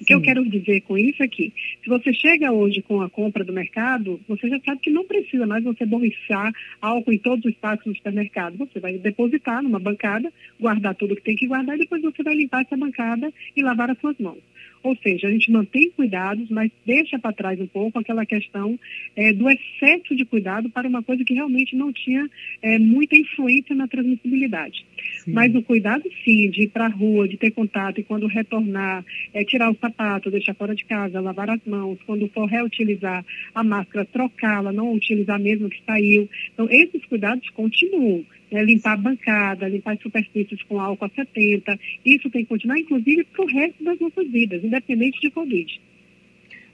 O 0.00 0.04
que 0.04 0.14
eu 0.14 0.20
quero 0.20 0.48
dizer 0.48 0.80
com 0.82 0.96
isso 0.96 1.22
é 1.22 1.28
que, 1.28 1.52
se 1.82 1.88
você 1.88 2.12
chega 2.12 2.52
hoje 2.52 2.80
com 2.82 3.00
a 3.00 3.10
compra 3.10 3.44
do 3.44 3.52
mercado, 3.52 4.20
você 4.28 4.48
já 4.48 4.58
sabe 4.60 4.80
que 4.80 4.90
não 4.90 5.04
precisa 5.04 5.46
mais 5.46 5.64
você 5.64 5.84
borrifar 5.84 6.52
álcool 6.80 7.12
em 7.12 7.18
todos 7.18 7.44
os 7.44 7.52
espaços 7.52 7.84
do 7.84 7.96
supermercado. 7.96 8.56
Você 8.56 8.78
vai 8.78 8.96
depositar 8.98 9.62
numa 9.62 9.80
bancada, 9.80 10.32
guardar 10.60 10.94
tudo 10.94 11.16
que 11.16 11.22
tem 11.22 11.36
que 11.36 11.46
guardar 11.46 11.74
e 11.76 11.80
depois 11.80 12.00
você 12.00 12.22
vai 12.22 12.34
limpar 12.34 12.62
essa 12.62 12.76
bancada 12.76 13.32
e 13.56 13.62
lavar 13.62 13.90
as 13.90 13.98
suas 13.98 14.16
mãos. 14.18 14.38
Ou 14.82 14.96
seja, 14.96 15.26
a 15.26 15.30
gente 15.30 15.50
mantém 15.50 15.90
cuidados, 15.90 16.48
mas 16.50 16.70
deixa 16.86 17.18
para 17.18 17.32
trás 17.32 17.60
um 17.60 17.66
pouco 17.66 17.98
aquela 17.98 18.24
questão 18.24 18.78
é, 19.16 19.32
do 19.32 19.48
excesso 19.50 20.14
de 20.14 20.24
cuidado 20.24 20.70
para 20.70 20.88
uma 20.88 21.02
coisa 21.02 21.24
que 21.24 21.34
realmente 21.34 21.74
não 21.74 21.92
tinha 21.92 22.28
é, 22.62 22.78
muita 22.78 23.16
influência 23.16 23.74
na 23.74 23.88
transmissibilidade. 23.88 24.84
Mas 25.32 25.54
o 25.54 25.62
cuidado, 25.62 26.04
sim, 26.24 26.50
de 26.50 26.64
ir 26.64 26.68
para 26.68 26.86
a 26.86 26.90
rua, 26.90 27.28
de 27.28 27.36
ter 27.36 27.50
contato 27.50 28.00
e 28.00 28.04
quando 28.04 28.26
retornar, 28.26 29.04
é, 29.32 29.44
tirar 29.44 29.70
o 29.70 29.76
sapato, 29.76 30.30
deixar 30.30 30.54
fora 30.54 30.74
de 30.74 30.84
casa, 30.84 31.20
lavar 31.20 31.50
as 31.50 31.64
mãos, 31.66 31.98
quando 32.06 32.28
for 32.28 32.46
reutilizar 32.46 33.24
a 33.54 33.64
máscara, 33.64 34.04
trocá-la, 34.04 34.72
não 34.72 34.92
utilizar 34.92 35.38
mesmo 35.38 35.68
que 35.68 35.82
saiu. 35.84 36.28
Então, 36.52 36.68
esses 36.70 37.04
cuidados 37.06 37.48
continuam 37.50 38.24
né, 38.50 38.62
limpar 38.62 38.94
a 38.94 38.96
bancada, 38.96 39.68
limpar 39.68 39.94
as 39.94 40.02
superfícies 40.02 40.62
com 40.62 40.80
álcool 40.80 41.04
a 41.04 41.08
70. 41.08 41.78
Isso 42.04 42.30
tem 42.30 42.42
que 42.42 42.48
continuar, 42.48 42.78
inclusive, 42.78 43.24
para 43.24 43.44
o 43.44 43.48
resto 43.48 43.84
das 43.84 43.98
nossas 43.98 44.28
vidas, 44.30 44.64
independente 44.64 45.20
de 45.20 45.30
Covid. 45.30 45.80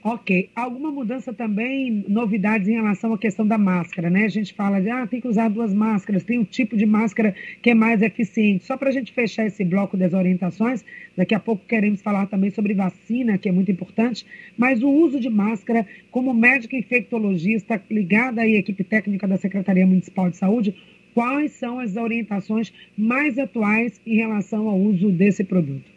Ok. 0.07 0.51
Alguma 0.55 0.91
mudança 0.91 1.33
também, 1.33 2.05
novidades 2.07 2.67
em 2.67 2.73
relação 2.73 3.11
à 3.11 3.17
questão 3.17 3.47
da 3.47 3.57
máscara, 3.57 4.07
né? 4.07 4.25
A 4.25 4.29
gente 4.29 4.53
fala 4.53 4.79
de, 4.79 4.87
ah, 4.87 5.07
tem 5.07 5.19
que 5.19 5.27
usar 5.27 5.49
duas 5.49 5.73
máscaras, 5.73 6.23
tem 6.23 6.37
um 6.37 6.43
tipo 6.43 6.77
de 6.77 6.85
máscara 6.85 7.33
que 7.59 7.71
é 7.71 7.73
mais 7.73 8.03
eficiente. 8.03 8.65
Só 8.65 8.77
para 8.77 8.89
a 8.89 8.91
gente 8.91 9.11
fechar 9.11 9.47
esse 9.47 9.65
bloco 9.65 9.97
das 9.97 10.13
orientações, 10.13 10.85
daqui 11.17 11.33
a 11.33 11.39
pouco 11.39 11.65
queremos 11.65 12.03
falar 12.03 12.27
também 12.27 12.51
sobre 12.51 12.75
vacina, 12.75 13.39
que 13.39 13.49
é 13.49 13.51
muito 13.51 13.71
importante, 13.71 14.23
mas 14.55 14.83
o 14.83 14.89
uso 14.89 15.19
de 15.19 15.27
máscara, 15.27 15.87
como 16.11 16.35
médico 16.35 16.75
infectologista 16.75 17.81
ligada 17.89 18.41
à 18.41 18.47
equipe 18.47 18.83
técnica 18.83 19.27
da 19.27 19.37
Secretaria 19.37 19.87
Municipal 19.87 20.29
de 20.29 20.37
Saúde, 20.37 20.75
quais 21.15 21.53
são 21.53 21.79
as 21.79 21.95
orientações 21.95 22.71
mais 22.95 23.39
atuais 23.39 23.99
em 24.05 24.17
relação 24.17 24.69
ao 24.69 24.77
uso 24.77 25.09
desse 25.09 25.43
produto? 25.43 25.94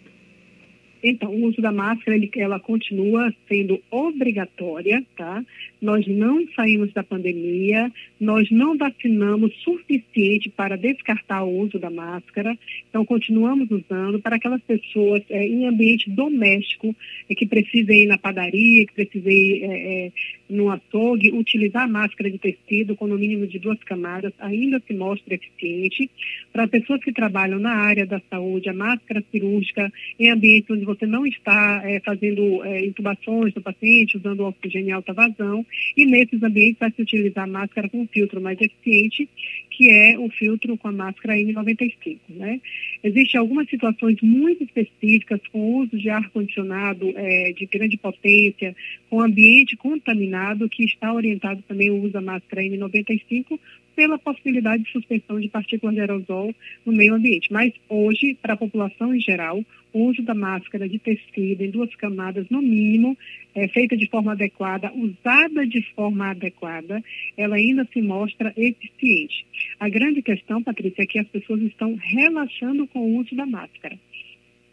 Então, 1.03 1.31
o 1.31 1.45
uso 1.47 1.61
da 1.61 1.71
máscara, 1.73 2.17
ele, 2.17 2.31
ela 2.37 2.59
continua 2.59 3.33
sendo 3.49 3.81
obrigatória, 3.91 5.05
tá? 5.17 5.45
Nós 5.81 6.07
não 6.07 6.45
saímos 6.55 6.93
da 6.93 7.03
pandemia, 7.03 7.91
nós 8.21 8.51
não 8.51 8.77
vacinamos 8.77 9.55
suficiente 9.63 10.49
para 10.49 10.77
descartar 10.77 11.45
o 11.45 11.61
uso 11.61 11.79
da 11.79 11.91
máscara, 11.91 12.57
então 12.89 13.05
continuamos 13.05 13.71
usando 13.71 14.21
para 14.21 14.37
aquelas 14.37 14.63
pessoas 14.63 15.23
é, 15.31 15.47
em 15.47 15.67
ambiente 15.67 16.11
doméstico 16.11 16.95
é, 17.29 17.35
que 17.35 17.47
precisem 17.47 18.05
ir 18.05 18.07
na 18.07 18.19
padaria, 18.19 18.87
que 18.87 18.93
precisem 18.93 19.33
ir 19.33 19.65
é, 19.65 20.07
é, 20.07 20.13
no 20.49 20.71
açougue, 20.71 21.31
utilizar 21.33 21.89
máscara 21.89 22.31
de 22.31 22.39
tecido 22.39 22.97
com 22.97 23.07
no 23.07 23.19
mínimo 23.19 23.47
de 23.47 23.59
duas 23.59 23.79
camadas 23.85 24.33
ainda 24.39 24.81
se 24.87 24.95
mostra 24.95 25.35
eficiente. 25.35 26.11
Para 26.53 26.69
pessoas 26.69 27.03
que 27.03 27.13
trabalham 27.13 27.59
na 27.59 27.75
área 27.75 28.07
da 28.07 28.21
saúde, 28.31 28.69
a 28.69 28.75
máscara 28.75 29.23
cirúrgica 29.31 29.93
em 30.19 30.31
ambientes 30.31 30.71
onde 30.71 30.85
você 30.85 31.07
não 31.07 31.27
está 31.27 31.83
é, 31.85 32.01
fazendo 32.01 32.65
é, 32.65 32.85
intubações 32.85 33.53
do 33.55 33.61
paciente, 33.61 34.17
usando 34.17 34.45
oxigênio 34.45 34.89
em 34.89 34.93
alta 34.93 35.13
vazão, 35.13 35.65
e 35.97 36.05
nesses 36.05 36.43
ambientes 36.43 36.79
vai 36.79 36.91
se 36.91 37.03
utilizar 37.03 37.49
máscara 37.49 37.89
com 37.89 38.08
filtro 38.09 38.41
mais 38.41 38.61
eficiente, 38.61 39.29
que 39.71 39.89
é 39.89 40.19
o 40.19 40.29
filtro 40.31 40.77
com 40.77 40.89
a 40.89 40.93
máscara 40.93 41.37
N95. 41.37 42.19
Né? 42.31 42.61
Existem 43.03 43.39
algumas 43.39 43.69
situações 43.69 44.21
muito 44.21 44.65
específicas 44.65 45.41
com 45.53 45.77
uso 45.77 45.97
de 45.97 46.11
ar-condicionado 46.11 47.13
é, 47.17 47.53
de 47.53 47.67
grande 47.67 47.97
potência, 47.97 48.75
com 49.09 49.23
ambiente 49.23 49.77
contaminado, 49.77 50.69
que 50.69 50.85
está 50.85 51.13
orientado 51.13 51.63
também 51.69 51.91
o 51.91 52.03
uso 52.03 52.13
da 52.13 52.21
máscara 52.21 52.63
N95 52.63 53.59
pela 53.99 54.17
possibilidade 54.17 54.85
de 54.85 54.93
suspensão 54.93 55.41
de 55.41 55.49
partículas 55.49 55.93
de 55.93 56.01
aerosol 56.01 56.55
no 56.87 56.93
meio 56.93 57.17
ambiente. 57.17 57.53
Mas 57.53 57.73
hoje, 57.89 58.39
para 58.41 58.55
a 58.55 58.57
população 58.57 59.13
em 59.13 59.19
geral, 59.19 59.61
o 59.93 60.05
uso 60.05 60.23
da 60.23 60.37
máscara 60.37 60.89
de 60.89 61.01
tecido 61.01 61.65
em 61.65 61.71
duas 61.73 61.93
camadas, 61.97 62.47
no 62.49 62.63
mínimo, 62.63 63.19
é, 63.57 63.67
feita 63.67 63.97
de 63.97 64.09
forma 64.09 64.33
adequada, 64.33 64.93
usada 64.95 65.67
de 65.67 65.83
forma 65.97 66.31
adequada, 66.31 67.03
ela 67.37 67.57
ainda 67.57 67.85
se 67.93 68.01
mostra 68.01 68.55
eficiente. 68.57 69.45
A 69.81 69.89
grande 69.89 70.23
questão, 70.23 70.63
Patrícia, 70.63 71.03
é 71.03 71.07
que 71.07 71.19
as 71.19 71.27
pessoas 71.27 71.61
estão 71.63 71.97
relaxando 71.97 72.87
com 72.87 73.01
o 73.01 73.19
uso 73.19 73.35
da 73.35 73.47
máscara. 73.47 73.99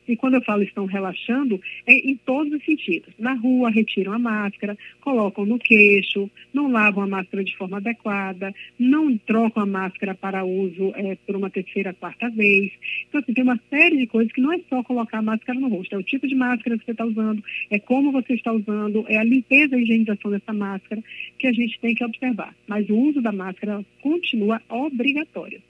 E 0.08 0.16
quando 0.16 0.36
eu 0.36 0.42
falo 0.44 0.64
estão 0.64 0.86
relaxando, 0.86 1.60
é 1.88 1.94
em 1.94 2.16
todos 2.18 2.54
os 2.54 2.64
sentidos. 2.64 3.14
Na 3.18 3.34
rua, 3.34 3.70
retiram 3.70 4.14
a 4.14 4.20
máscara, 4.20 4.78
colocam 5.02 5.46
no 5.46 5.58
queixo, 5.58 6.30
não 6.54 6.72
lavam 6.72 7.04
a 7.04 7.08
máscara 7.08 7.44
de 7.44 7.56
forma 7.56 7.78
adequada, 7.78 8.54
não 8.78 9.18
trocam 9.18 9.64
a 9.64 9.66
máscara 9.66 10.14
para 10.14 10.46
uso 10.46 10.94
é, 10.96 11.16
por 11.26 11.36
uma 11.36 11.50
terceira, 11.50 11.94
quarta 11.94 12.30
vez. 12.30 12.72
Então, 13.08 13.22
assim, 13.22 13.34
tem 13.34 13.44
uma 13.44 13.60
série 13.70 13.98
de 13.98 14.08
coisas 14.08 14.32
que 14.32 14.42
não 14.42 14.54
é 14.54 14.60
só 14.70 14.84
colocar 14.84 15.20
a 15.20 15.22
máscara 15.22 15.60
no 15.60 15.68
rosto, 15.68 15.96
é 15.96 15.98
o 15.98 16.04
tipo 16.04 16.28
de 16.28 16.36
máscara 16.36 16.78
que 16.78 16.86
você 16.86 16.92
está 16.92 17.06
usando, 17.06 17.44
é 17.70 17.80
como 17.80 18.12
você 18.12 18.34
está 18.34 18.52
usando, 18.52 19.06
é 19.08 19.18
a 19.18 19.24
limpeza 19.24 19.78
e 19.78 19.84
higienização 19.84 20.32
dessa 20.32 20.54
máscara 20.54 21.04
que 21.38 21.48
a 21.48 21.54
gente 21.54 21.80
tem 21.80 21.96
que 21.96 22.04
observar. 22.04 22.56
Mas 22.68 22.90
o 22.90 22.96
uso 22.96 23.22
da 23.22 23.32
máscara 23.32 23.84
continua 24.02 24.62
obrigatório. 24.70 25.62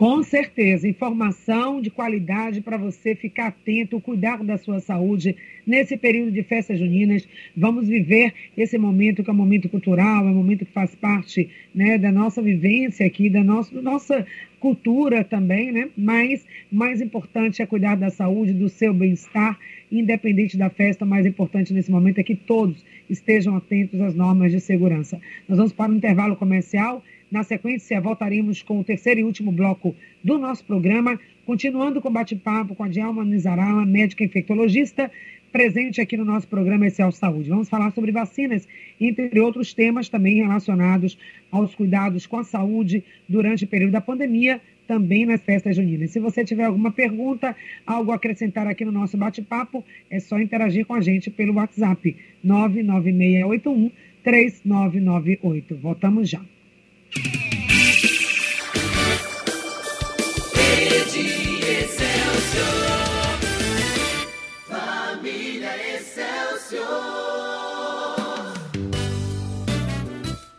Com 0.00 0.22
certeza, 0.22 0.88
informação 0.88 1.78
de 1.78 1.90
qualidade 1.90 2.62
para 2.62 2.78
você 2.78 3.14
ficar 3.14 3.48
atento, 3.48 4.00
cuidar 4.00 4.42
da 4.42 4.56
sua 4.56 4.80
saúde 4.80 5.36
nesse 5.66 5.94
período 5.94 6.32
de 6.32 6.42
festas 6.42 6.78
juninas. 6.78 7.28
Vamos 7.54 7.86
viver 7.86 8.32
esse 8.56 8.78
momento 8.78 9.22
que 9.22 9.28
é 9.28 9.32
um 9.34 9.36
momento 9.36 9.68
cultural, 9.68 10.26
é 10.26 10.30
um 10.30 10.34
momento 10.36 10.64
que 10.64 10.72
faz 10.72 10.94
parte 10.94 11.50
né, 11.74 11.98
da 11.98 12.10
nossa 12.10 12.40
vivência 12.40 13.06
aqui, 13.06 13.28
da 13.28 13.44
nossa, 13.44 13.74
da 13.74 13.82
nossa 13.82 14.26
cultura 14.58 15.22
também, 15.22 15.70
né? 15.70 15.90
Mas 15.94 16.46
mais 16.72 17.02
importante 17.02 17.60
é 17.60 17.66
cuidar 17.66 17.96
da 17.96 18.08
saúde, 18.08 18.54
do 18.54 18.70
seu 18.70 18.94
bem-estar, 18.94 19.58
independente 19.92 20.56
da 20.56 20.70
festa. 20.70 21.04
Mais 21.04 21.26
importante 21.26 21.74
nesse 21.74 21.90
momento 21.90 22.20
é 22.20 22.22
que 22.22 22.36
todos 22.36 22.82
estejam 23.08 23.54
atentos 23.54 24.00
às 24.00 24.14
normas 24.14 24.50
de 24.50 24.60
segurança. 24.60 25.20
Nós 25.46 25.58
vamos 25.58 25.74
para 25.74 25.92
o 25.92 25.94
intervalo 25.94 26.36
comercial. 26.36 27.04
Na 27.30 27.44
sequência, 27.44 28.00
voltaremos 28.00 28.60
com 28.60 28.80
o 28.80 28.84
terceiro 28.84 29.20
e 29.20 29.24
último 29.24 29.52
bloco 29.52 29.94
do 30.22 30.36
nosso 30.36 30.64
programa, 30.64 31.16
continuando 31.46 32.00
com 32.00 32.08
o 32.08 32.12
bate-papo 32.12 32.74
com 32.74 32.82
a 32.82 32.88
Djalma 32.88 33.24
Nizarala, 33.24 33.86
médica 33.86 34.24
infectologista, 34.24 35.08
presente 35.52 36.00
aqui 36.00 36.16
no 36.16 36.24
nosso 36.24 36.48
programa 36.48 36.88
Excel 36.88 37.12
Saúde. 37.12 37.48
Vamos 37.48 37.68
falar 37.68 37.92
sobre 37.92 38.10
vacinas, 38.10 38.66
entre 39.00 39.38
outros 39.38 39.72
temas 39.72 40.08
também 40.08 40.42
relacionados 40.42 41.16
aos 41.52 41.72
cuidados 41.72 42.26
com 42.26 42.36
a 42.36 42.42
saúde 42.42 43.04
durante 43.28 43.64
o 43.64 43.68
período 43.68 43.92
da 43.92 44.00
pandemia, 44.00 44.60
também 44.88 45.24
nas 45.24 45.40
festas 45.40 45.76
juninas. 45.76 46.10
Se 46.10 46.18
você 46.18 46.44
tiver 46.44 46.64
alguma 46.64 46.90
pergunta, 46.90 47.54
algo 47.86 48.10
a 48.10 48.16
acrescentar 48.16 48.66
aqui 48.66 48.84
no 48.84 48.90
nosso 48.90 49.16
bate-papo, 49.16 49.84
é 50.10 50.18
só 50.18 50.36
interagir 50.40 50.84
com 50.84 50.94
a 50.94 51.00
gente 51.00 51.30
pelo 51.30 51.54
WhatsApp 51.54 52.16
99681 52.42 53.88
3998. 54.24 55.76
Voltamos 55.76 56.28
já. 56.28 56.40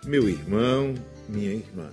Meu 0.06 0.28
irmão, 0.28 0.94
minha 1.30 1.54
irmã, 1.54 1.90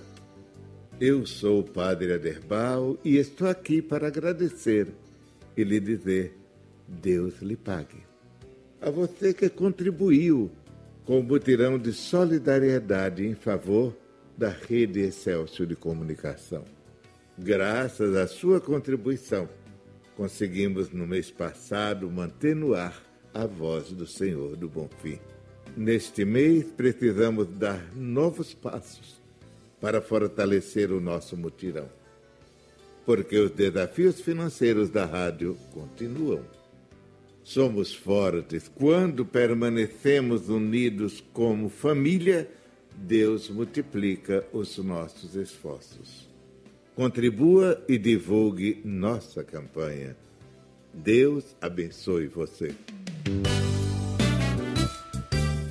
eu 0.99 1.25
sou 1.25 1.61
o 1.61 1.63
Padre 1.63 2.11
Aderbal 2.11 2.97
e 3.01 3.15
estou 3.15 3.47
aqui 3.47 3.81
para 3.81 4.07
agradecer 4.07 4.87
e 5.55 5.63
lhe 5.63 5.79
dizer: 5.79 6.37
Deus 6.85 7.41
lhe 7.41 7.55
pague. 7.55 8.03
A 8.81 8.89
você 8.89 9.33
que 9.33 9.47
contribuiu 9.47 10.51
com 11.05 11.21
o 11.21 11.23
mutirão 11.23 11.79
de 11.79 11.93
solidariedade 11.93 13.25
em 13.25 13.35
favor 13.35 13.95
da 14.39 14.47
Rede 14.47 15.01
Excelsior 15.01 15.67
de 15.67 15.75
Comunicação. 15.75 16.63
Graças 17.37 18.15
à 18.15 18.25
sua 18.25 18.61
contribuição, 18.61 19.49
conseguimos 20.15 20.91
no 20.91 21.05
mês 21.05 21.29
passado 21.29 22.09
manter 22.09 22.55
no 22.55 22.73
ar 22.73 23.03
a 23.33 23.45
voz 23.45 23.91
do 23.91 24.07
Senhor 24.07 24.55
do 24.55 24.69
Bom 24.69 24.87
Fim. 25.01 25.19
Neste 25.75 26.23
mês, 26.23 26.63
precisamos 26.71 27.47
dar 27.47 27.93
novos 27.93 28.53
passos 28.53 29.21
para 29.81 29.99
fortalecer 29.99 30.89
o 30.89 31.01
nosso 31.01 31.35
mutirão, 31.35 31.89
porque 33.05 33.37
os 33.37 33.51
desafios 33.51 34.21
financeiros 34.21 34.89
da 34.89 35.03
rádio 35.03 35.57
continuam. 35.73 36.45
Somos 37.43 37.93
fortes 37.93 38.69
quando 38.73 39.25
permanecemos 39.25 40.47
unidos 40.47 41.21
como 41.33 41.67
família 41.67 42.47
Deus 43.01 43.49
multiplica 43.49 44.45
os 44.51 44.77
nossos 44.77 45.33
esforços. 45.35 46.27
Contribua 46.95 47.81
e 47.87 47.97
divulgue 47.97 48.81
nossa 48.83 49.41
campanha. 49.43 50.17
Deus 50.93 51.55
abençoe 51.61 52.27
você. 52.27 52.75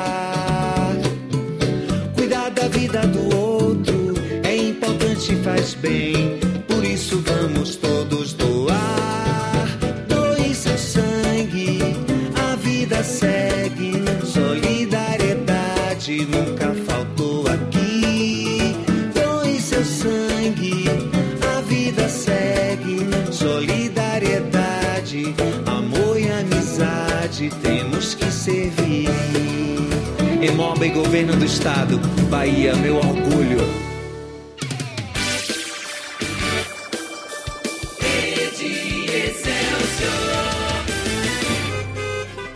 Governo 31.35 31.39
do 31.39 31.45
estado, 31.45 31.99
Bahia, 32.29 32.75
meu 32.77 32.97
orgulho. 32.97 33.59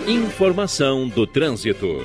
Informação 0.06 1.08
do 1.08 1.26
trânsito. 1.26 2.04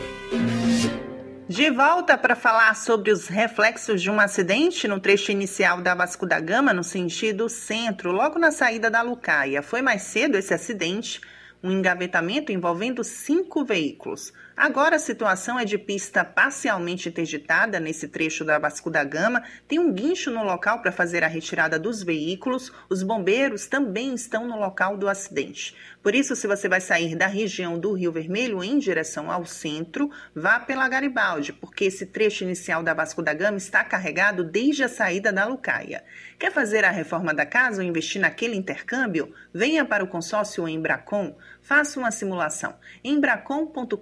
De 1.47 1.69
volta 1.69 2.17
para 2.17 2.35
falar 2.35 2.75
sobre 2.75 3.11
os 3.11 3.27
reflexos 3.27 4.01
de 4.01 4.09
um 4.09 4.19
acidente 4.19 4.87
no 4.87 4.99
trecho 4.99 5.31
inicial 5.31 5.81
da 5.81 5.93
Vasco 5.93 6.25
da 6.25 6.39
Gama, 6.39 6.73
no 6.73 6.83
sentido 6.83 7.49
centro, 7.49 8.11
logo 8.11 8.39
na 8.39 8.51
saída 8.51 8.89
da 8.89 9.01
Lucaia. 9.01 9.61
Foi 9.61 9.81
mais 9.81 10.03
cedo 10.03 10.37
esse 10.37 10.53
acidente, 10.53 11.21
um 11.61 11.71
engavetamento 11.71 12.51
envolvendo 12.51 13.03
cinco 13.03 13.63
veículos. 13.63 14.33
Agora 14.55 14.97
a 14.97 14.99
situação 14.99 15.59
é 15.59 15.65
de 15.65 15.79
pista 15.79 16.23
parcialmente 16.23 17.09
interditada 17.09 17.79
nesse 17.79 18.07
trecho 18.07 18.45
da 18.45 18.59
Vasco 18.59 18.91
da 18.91 19.03
Gama. 19.03 19.43
Tem 19.67 19.79
um 19.79 19.91
guincho 19.91 20.29
no 20.29 20.43
local 20.43 20.79
para 20.79 20.91
fazer 20.91 21.23
a 21.23 21.27
retirada 21.27 21.79
dos 21.79 22.03
veículos. 22.03 22.71
Os 22.87 23.01
bombeiros 23.01 23.65
também 23.65 24.13
estão 24.13 24.47
no 24.47 24.59
local 24.59 24.95
do 24.95 25.09
acidente. 25.09 25.75
Por 26.03 26.13
isso, 26.13 26.35
se 26.35 26.45
você 26.45 26.69
vai 26.69 26.79
sair 26.79 27.15
da 27.15 27.25
região 27.25 27.79
do 27.79 27.93
Rio 27.93 28.11
Vermelho 28.11 28.63
em 28.63 28.77
direção 28.77 29.31
ao 29.31 29.43
centro, 29.43 30.11
vá 30.35 30.59
pela 30.59 30.87
Garibaldi, 30.87 31.51
porque 31.51 31.85
esse 31.85 32.05
trecho 32.05 32.43
inicial 32.43 32.83
da 32.83 32.93
Vasco 32.93 33.23
da 33.23 33.33
Gama 33.33 33.57
está 33.57 33.83
carregado 33.83 34.43
desde 34.43 34.83
a 34.83 34.89
saída 34.89 35.33
da 35.33 35.45
Lucaia. 35.45 36.03
Quer 36.37 36.51
fazer 36.51 36.83
a 36.85 36.91
reforma 36.91 37.33
da 37.33 37.45
casa 37.45 37.81
ou 37.81 37.87
investir 37.87 38.21
naquele 38.21 38.55
intercâmbio? 38.55 39.33
Venha 39.53 39.83
para 39.83 40.03
o 40.03 40.07
consórcio 40.07 40.67
Embracon. 40.67 41.35
Faça 41.63 41.97
uma 41.97 42.11
simulação. 42.11 42.75
embracon.com.br. 43.03 43.97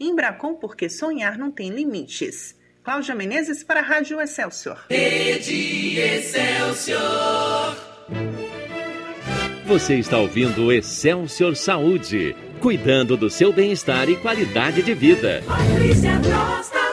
Embracon 0.00 0.54
porque 0.54 0.88
sonhar 0.88 1.36
não 1.36 1.50
tem 1.50 1.68
limites. 1.68 2.58
Cláudia 2.82 3.14
Menezes 3.14 3.62
para 3.62 3.80
a 3.80 3.82
Rádio 3.82 4.20
Excelsior. 4.20 4.86
Rede 4.90 5.98
Excelsior. 5.98 7.76
Você 9.66 9.96
está 9.96 10.18
ouvindo 10.18 10.72
Excelsior 10.72 11.56
Saúde, 11.56 12.34
cuidando 12.60 13.16
do 13.16 13.30
seu 13.30 13.52
bem-estar 13.52 14.08
e 14.08 14.16
qualidade 14.16 14.82
de 14.82 14.94
vida. 14.94 15.42
Patrícia 15.46 16.12
Costa. 16.16 16.84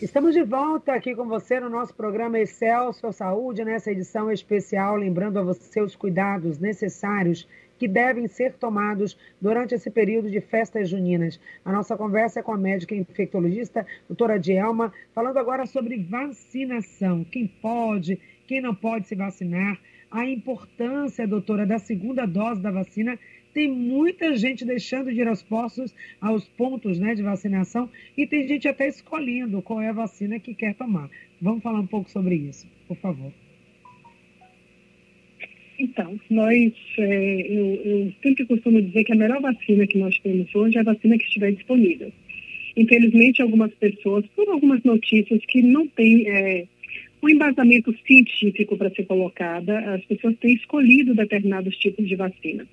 Estamos 0.00 0.32
de 0.32 0.42
volta 0.42 0.92
aqui 0.92 1.14
com 1.14 1.26
você 1.26 1.60
no 1.60 1.68
nosso 1.68 1.94
programa 1.94 2.38
Excelsior 2.38 3.12
Saúde, 3.12 3.64
nessa 3.64 3.90
edição 3.90 4.30
especial, 4.30 4.96
lembrando 4.96 5.38
a 5.38 5.42
você 5.42 5.80
os 5.80 5.96
cuidados 5.96 6.58
necessários 6.58 7.46
que 7.78 7.86
devem 7.86 8.26
ser 8.26 8.54
tomados 8.54 9.16
durante 9.40 9.74
esse 9.74 9.90
período 9.90 10.30
de 10.30 10.40
festas 10.40 10.88
juninas. 10.88 11.40
A 11.64 11.72
nossa 11.72 11.96
conversa 11.96 12.40
é 12.40 12.42
com 12.42 12.52
a 12.52 12.58
médica 12.58 12.94
infectologista, 12.94 13.86
doutora 14.08 14.38
Dielma, 14.38 14.92
falando 15.14 15.38
agora 15.38 15.64
sobre 15.66 15.96
vacinação. 15.98 17.24
Quem 17.24 17.46
pode, 17.46 18.18
quem 18.46 18.60
não 18.60 18.74
pode 18.74 19.06
se 19.06 19.14
vacinar, 19.14 19.78
a 20.10 20.26
importância, 20.26 21.26
doutora, 21.26 21.66
da 21.66 21.78
segunda 21.78 22.26
dose 22.26 22.60
da 22.60 22.70
vacina. 22.70 23.18
Tem 23.52 23.70
muita 23.70 24.36
gente 24.36 24.64
deixando 24.64 25.12
de 25.12 25.20
ir 25.20 25.28
aos 25.28 25.42
postos, 25.42 25.94
aos 26.20 26.46
pontos 26.48 26.98
né, 26.98 27.14
de 27.14 27.22
vacinação, 27.22 27.90
e 28.16 28.26
tem 28.26 28.46
gente 28.46 28.68
até 28.68 28.86
escolhendo 28.86 29.62
qual 29.62 29.80
é 29.80 29.88
a 29.88 29.92
vacina 29.92 30.38
que 30.38 30.54
quer 30.54 30.74
tomar. 30.74 31.10
Vamos 31.40 31.62
falar 31.62 31.80
um 31.80 31.86
pouco 31.86 32.10
sobre 32.10 32.36
isso, 32.36 32.66
por 32.86 32.96
favor. 32.96 33.32
Então, 35.78 36.18
nós, 36.28 36.72
é, 36.98 37.46
eu, 37.48 37.80
eu 37.84 38.12
sempre 38.20 38.44
costumo 38.46 38.82
dizer 38.82 39.04
que 39.04 39.12
a 39.12 39.16
melhor 39.16 39.40
vacina 39.40 39.86
que 39.86 39.96
nós 39.96 40.18
temos 40.18 40.52
hoje 40.52 40.76
é 40.76 40.80
a 40.80 40.84
vacina 40.84 41.16
que 41.16 41.24
estiver 41.24 41.52
disponível. 41.52 42.12
Infelizmente, 42.76 43.42
algumas 43.42 43.72
pessoas, 43.74 44.24
por 44.34 44.48
algumas 44.48 44.82
notícias 44.82 45.40
que 45.46 45.62
não 45.62 45.86
têm 45.86 46.28
é, 46.28 46.66
um 47.22 47.28
embasamento 47.28 47.94
científico 48.04 48.76
para 48.76 48.90
ser 48.90 49.04
colocada, 49.06 49.94
as 49.94 50.04
pessoas 50.04 50.36
têm 50.38 50.54
escolhido 50.54 51.14
determinados 51.14 51.76
tipos 51.76 52.08
de 52.08 52.16
vacina. 52.16 52.66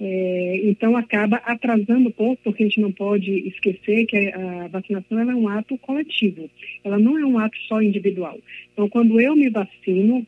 É, 0.00 0.60
então, 0.64 0.96
acaba 0.96 1.36
atrasando 1.36 2.08
um 2.08 2.12
pouco, 2.12 2.42
porque 2.42 2.64
a 2.64 2.66
gente 2.66 2.80
não 2.80 2.90
pode 2.90 3.30
esquecer 3.48 4.06
que 4.06 4.16
a 4.16 4.66
vacinação 4.68 5.20
é 5.20 5.34
um 5.34 5.46
ato 5.46 5.78
coletivo, 5.78 6.50
ela 6.82 6.98
não 6.98 7.16
é 7.18 7.24
um 7.24 7.38
ato 7.38 7.56
só 7.68 7.80
individual. 7.80 8.38
Então, 8.72 8.88
quando 8.88 9.20
eu 9.20 9.36
me 9.36 9.50
vacino, 9.50 10.26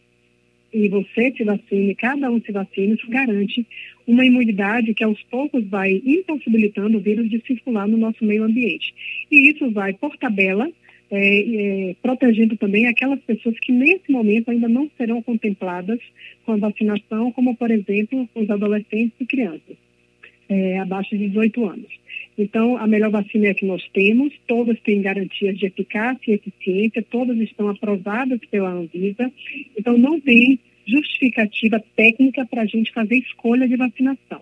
e 0.73 0.89
você 0.89 1.33
se 1.37 1.45
vacine, 1.45 1.95
cada 1.95 2.31
um 2.31 2.41
se 2.41 2.51
vacina, 2.51 2.95
isso 2.95 3.09
garante 3.09 3.67
uma 4.07 4.25
imunidade 4.25 4.95
que 4.95 5.05
aos 5.05 5.23
poucos 5.25 5.65
vai 5.67 6.01
impossibilitando 6.05 6.99
o 6.99 7.01
vírus 7.01 7.29
de 7.29 7.41
circular 7.47 7.87
no 7.87 7.97
nosso 7.97 8.25
meio 8.25 8.45
ambiente. 8.45 8.95
E 9.31 9.51
isso 9.51 9.71
vai, 9.71 9.93
por 9.93 10.17
tabela, 10.17 10.69
é, 11.11 11.91
é, 11.91 11.97
protegendo 12.03 12.57
também 12.57 12.87
aquelas 12.87 13.21
pessoas 13.21 13.55
que 13.61 13.71
nesse 13.71 14.11
momento 14.11 14.51
ainda 14.51 14.69
não 14.69 14.91
serão 14.97 15.23
contempladas 15.23 16.01
com 16.45 16.53
a 16.53 16.57
vacinação, 16.57 17.31
como 17.33 17.55
por 17.55 17.71
exemplo 17.71 18.29
os 18.35 18.49
adolescentes 18.49 19.13
e 19.21 19.27
crianças 19.27 19.77
é, 20.49 20.79
abaixo 20.79 21.17
de 21.17 21.29
18 21.29 21.65
anos. 21.67 22.02
Então, 22.37 22.77
a 22.79 22.87
melhor 22.87 23.11
vacina 23.11 23.47
é 23.47 23.51
a 23.51 23.55
que 23.55 23.66
nós 23.66 23.87
temos, 23.92 24.33
todas 24.47 24.81
têm 24.81 25.03
garantias 25.03 25.59
de 25.59 25.66
eficácia 25.66 26.31
e 26.31 26.35
eficiência, 26.35 27.05
todas 27.11 27.37
estão 27.38 27.68
aprovadas 27.68 28.40
pela 28.51 28.71
Anvisa, 28.71 29.31
então 29.77 29.99
não 29.99 30.18
tem 30.21 30.59
justificativa 30.87 31.83
técnica 31.95 32.47
para 32.47 32.62
a 32.62 32.66
gente 32.66 32.92
fazer 32.92 33.16
escolha 33.16 33.68
de 33.68 33.77
vacinação. 33.77 34.40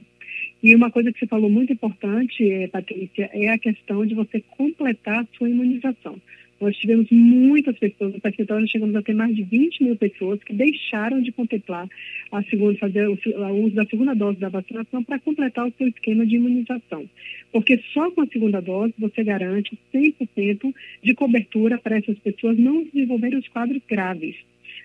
E 0.63 0.75
uma 0.75 0.91
coisa 0.91 1.13
que 1.13 1.19
você 1.19 1.27
falou 1.27 1.51
muito 1.51 1.73
importante, 1.73 2.49
é, 2.51 2.69
Patrícia, 2.69 3.31
é 3.33 3.49
a 3.49 3.59
questão 3.59 4.05
de 4.05 4.15
você 4.15 4.43
completar 4.57 5.21
a 5.21 5.27
sua 5.37 5.49
imunização. 5.49 6.21
Nós 6.61 6.77
tivemos 6.77 7.07
muitas 7.11 7.79
pessoas, 7.79 8.13
no 8.13 8.21
nós 8.61 8.71
chegamos 8.71 8.95
a 8.95 9.01
ter 9.01 9.15
mais 9.15 9.35
de 9.35 9.43
20 9.43 9.83
mil 9.83 9.97
pessoas 9.97 10.43
que 10.45 10.53
deixaram 10.53 11.23
de 11.23 11.33
contemplar 11.33 11.89
a 12.31 12.43
segunda, 12.43 12.79
fazer 12.79 13.09
o, 13.09 13.13
o 13.15 13.65
uso 13.65 13.75
da 13.75 13.87
segunda 13.87 14.15
dose 14.15 14.39
da 14.39 14.51
vacinação 14.51 15.03
para 15.03 15.19
completar 15.19 15.67
o 15.67 15.73
seu 15.79 15.89
esquema 15.89 16.27
de 16.27 16.37
imunização. 16.37 17.09
Porque 17.51 17.79
só 17.95 18.11
com 18.11 18.21
a 18.21 18.27
segunda 18.27 18.61
dose 18.61 18.93
você 18.99 19.25
garante 19.25 19.79
100% 19.95 20.75
de 21.03 21.15
cobertura 21.15 21.79
para 21.79 21.97
essas 21.97 22.19
pessoas 22.19 22.59
não 22.59 22.85
desenvolverem 22.85 23.39
os 23.39 23.49
quadros 23.49 23.81
graves. 23.89 24.37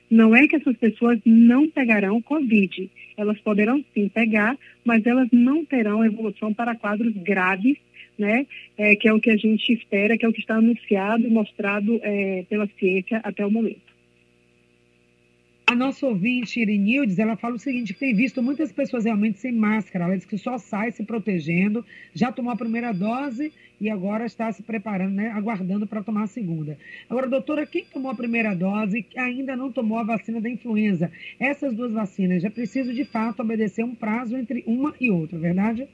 Não 0.10 0.36
é 0.36 0.48
que 0.48 0.56
essas 0.56 0.78
pessoas 0.78 1.20
não 1.26 1.70
pegarão 1.70 2.22
Covid. 2.22 2.90
Elas 3.18 3.40
poderão 3.40 3.84
sim 3.94 4.08
pegar, 4.08 4.58
mas 4.84 5.06
elas 5.06 5.28
não 5.32 5.66
terão 5.66 6.06
evolução 6.06 6.54
para 6.54 6.76
quadros 6.76 7.14
graves 7.18 7.78
né? 8.18 8.46
É, 8.78 8.96
que 8.96 9.08
é 9.08 9.14
o 9.14 9.20
que 9.20 9.30
a 9.30 9.38
gente 9.38 9.74
espera, 9.74 10.18
que 10.18 10.26
é 10.26 10.30
o 10.30 10.34
que 10.34 10.42
está 10.42 10.56
anunciado 10.56 11.26
e 11.26 11.30
mostrado 11.30 12.00
é, 12.04 12.46
pela 12.50 12.68
ciência 12.78 13.20
até 13.24 13.46
o 13.46 13.52
momento. 13.52 13.96
A 15.68 15.74
nossa 15.74 16.06
ouvinte, 16.06 16.60
Irinildes, 16.60 17.18
ela 17.18 17.36
fala 17.36 17.56
o 17.56 17.60
seguinte, 17.60 17.92
que 17.92 18.00
tem 18.00 18.14
visto 18.14 18.42
muitas 18.42 18.72
pessoas 18.72 19.04
realmente 19.04 19.40
sem 19.40 19.52
máscara. 19.52 20.06
Ela 20.06 20.16
diz 20.16 20.26
que 20.26 20.38
só 20.38 20.60
sai 20.60 20.92
se 20.92 21.04
protegendo, 21.04 21.84
já 22.14 22.32
tomou 22.32 22.54
a 22.54 22.56
primeira 22.56 22.94
dose 22.94 23.52
e 23.82 23.90
agora 23.90 24.28
está 24.28 24.52
se 24.52 24.62
preparando, 24.62 25.16
né, 25.16 25.32
aguardando 25.32 25.88
para 25.88 26.04
tomar 26.04 26.24
a 26.24 26.28
segunda. 26.28 26.78
Agora, 27.10 27.28
doutora, 27.28 27.66
quem 27.66 27.84
tomou 27.84 28.12
a 28.12 28.16
primeira 28.16 28.54
dose 28.54 29.04
e 29.12 29.20
ainda 29.20 29.56
não 29.56 29.72
tomou 29.72 29.98
a 29.98 30.04
vacina 30.04 30.40
da 30.40 30.48
influenza, 30.48 31.12
essas 31.40 31.74
duas 31.74 31.92
vacinas 31.92 32.44
já 32.44 32.52
precisam, 32.52 32.94
de 32.94 33.04
fato, 33.04 33.42
obedecer 33.42 33.84
um 33.84 33.96
prazo 33.96 34.38
entre 34.38 34.64
uma 34.68 34.94
e 35.02 35.10
outra, 35.10 35.40
verdade? 35.40 35.88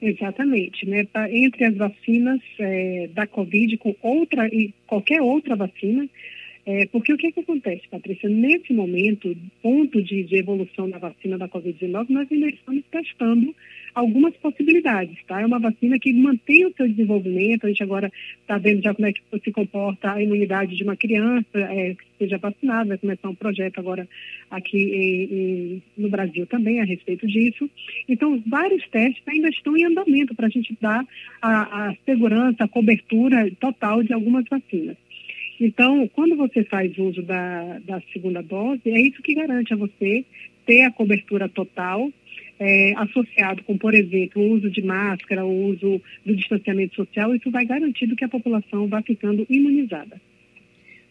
Exatamente, 0.00 0.88
né? 0.88 1.04
Tá 1.04 1.30
entre 1.30 1.64
as 1.64 1.76
vacinas 1.76 2.40
é, 2.58 3.08
da 3.12 3.26
Covid 3.26 3.76
com 3.76 3.94
outra 4.02 4.46
e 4.48 4.72
qualquer 4.86 5.20
outra 5.20 5.54
vacina, 5.54 6.08
é, 6.64 6.86
porque 6.86 7.12
o 7.12 7.16
que, 7.18 7.32
que 7.32 7.40
acontece, 7.40 7.82
Patrícia? 7.90 8.28
Nesse 8.28 8.72
momento, 8.72 9.36
ponto 9.62 10.02
de, 10.02 10.24
de 10.24 10.36
evolução 10.36 10.88
da 10.88 10.98
vacina 10.98 11.36
da 11.36 11.48
Covid-19, 11.48 12.06
nós 12.08 12.32
ainda 12.32 12.48
estamos 12.48 12.82
testando 12.90 13.54
algumas 13.94 14.36
possibilidades, 14.36 15.16
tá? 15.26 15.40
É 15.40 15.46
uma 15.46 15.58
vacina 15.58 15.98
que 15.98 16.12
mantém 16.12 16.66
o 16.66 16.72
seu 16.74 16.88
desenvolvimento, 16.88 17.64
a 17.64 17.68
gente 17.68 17.82
agora 17.82 18.10
está 18.40 18.58
vendo 18.58 18.82
já 18.82 18.94
como 18.94 19.06
é 19.06 19.12
que 19.12 19.22
se 19.42 19.52
comporta 19.52 20.12
a 20.12 20.22
imunidade 20.22 20.76
de 20.76 20.82
uma 20.82 20.96
criança 20.96 21.46
é, 21.54 21.94
que 21.94 22.04
seja 22.18 22.38
vacinada, 22.38 22.88
vai 22.88 22.98
começar 22.98 23.28
um 23.28 23.34
projeto 23.34 23.78
agora 23.78 24.08
aqui 24.50 24.78
em, 24.78 25.34
em, 25.34 25.82
no 25.96 26.08
Brasil 26.08 26.46
também 26.46 26.80
a 26.80 26.84
respeito 26.84 27.26
disso. 27.26 27.68
Então, 28.08 28.42
vários 28.46 28.86
testes 28.88 29.22
ainda 29.26 29.48
estão 29.48 29.76
em 29.76 29.84
andamento 29.84 30.34
para 30.34 30.46
a 30.46 30.50
gente 30.50 30.76
dar 30.80 31.04
a, 31.40 31.88
a 31.88 31.94
segurança, 32.04 32.64
a 32.64 32.68
cobertura 32.68 33.50
total 33.58 34.02
de 34.02 34.12
algumas 34.12 34.44
vacinas. 34.48 34.96
Então, 35.60 36.08
quando 36.08 36.36
você 36.36 36.64
faz 36.64 36.96
uso 36.96 37.22
da, 37.22 37.78
da 37.80 38.00
segunda 38.12 38.42
dose, 38.42 38.80
é 38.86 38.98
isso 38.98 39.22
que 39.22 39.34
garante 39.34 39.74
a 39.74 39.76
você 39.76 40.24
ter 40.64 40.82
a 40.84 40.90
cobertura 40.90 41.48
total, 41.48 42.10
é, 42.60 42.92
associado 42.96 43.64
com, 43.64 43.76
por 43.78 43.94
exemplo, 43.94 44.42
o 44.42 44.52
uso 44.52 44.70
de 44.70 44.82
máscara, 44.82 45.44
o 45.44 45.66
uso 45.68 46.00
do 46.24 46.36
distanciamento 46.36 46.94
social, 46.94 47.34
isso 47.34 47.50
vai 47.50 47.64
garantindo 47.64 48.14
que 48.14 48.24
a 48.24 48.28
população 48.28 48.86
vá 48.86 49.02
ficando 49.02 49.46
imunizada. 49.48 50.20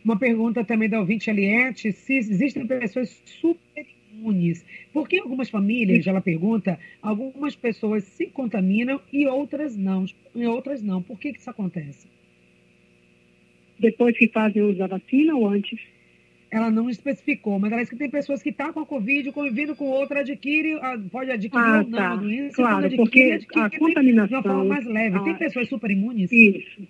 Uma 0.06 0.18
pergunta 0.18 0.64
também 0.64 0.88
da 0.88 1.00
ouvinte 1.00 1.30
Eliette, 1.30 1.92
se 1.92 2.14
existem 2.14 2.66
pessoas 2.68 3.10
super 3.26 3.86
imunes. 4.14 4.64
Por 4.94 5.10
que 5.10 5.20
algumas 5.20 5.50
famílias, 5.50 6.06
ela 6.06 6.22
pergunta, 6.22 6.80
algumas 7.02 7.56
pessoas 7.56 8.04
se 8.04 8.28
contaminam 8.28 9.02
e 9.12 9.28
outras 9.28 9.76
não? 9.76 10.06
E 10.36 10.46
outras 10.46 10.84
não. 10.84 11.02
Por 11.02 11.20
que, 11.20 11.34
que 11.34 11.40
isso 11.40 11.50
acontece? 11.50 12.08
Depois 13.80 14.18
que 14.18 14.28
fazem 14.28 14.62
uso 14.62 14.78
da 14.78 14.88
vacina 14.88 15.36
ou 15.36 15.48
antes? 15.48 15.80
Ela 16.52 16.72
não 16.72 16.90
especificou, 16.90 17.60
mas 17.60 17.72
ela 17.72 17.82
disse 17.82 17.94
que 17.94 18.00
tem 18.00 18.10
pessoas 18.10 18.42
que 18.42 18.50
estão 18.50 18.68
tá 18.68 18.74
com 18.74 18.80
a 18.80 18.86
Covid, 18.86 19.32
convivendo 19.32 19.76
com 19.76 19.86
outra, 19.86 20.22
adquire, 20.22 20.80
pode 21.12 21.32
adquirir 21.32 21.64
ah, 21.64 21.78
ou 21.78 21.90
não 21.90 21.98
tá. 21.98 22.12
a 22.12 22.16
doença. 22.16 22.56
Claro, 22.56 22.86
adquire, 22.86 22.98
porque 22.98 23.32
adquire, 23.34 23.66
a 23.66 23.80
contaminação... 23.80 24.42
De 24.42 24.48
uma 24.48 24.56
forma 24.56 24.66
mais 24.66 24.86
leve. 24.86 25.18
Ah, 25.18 25.24
tem 25.24 25.36
pessoas 25.36 25.70
super 25.70 25.92
imunes? 25.92 26.32
Isso. 26.32 26.82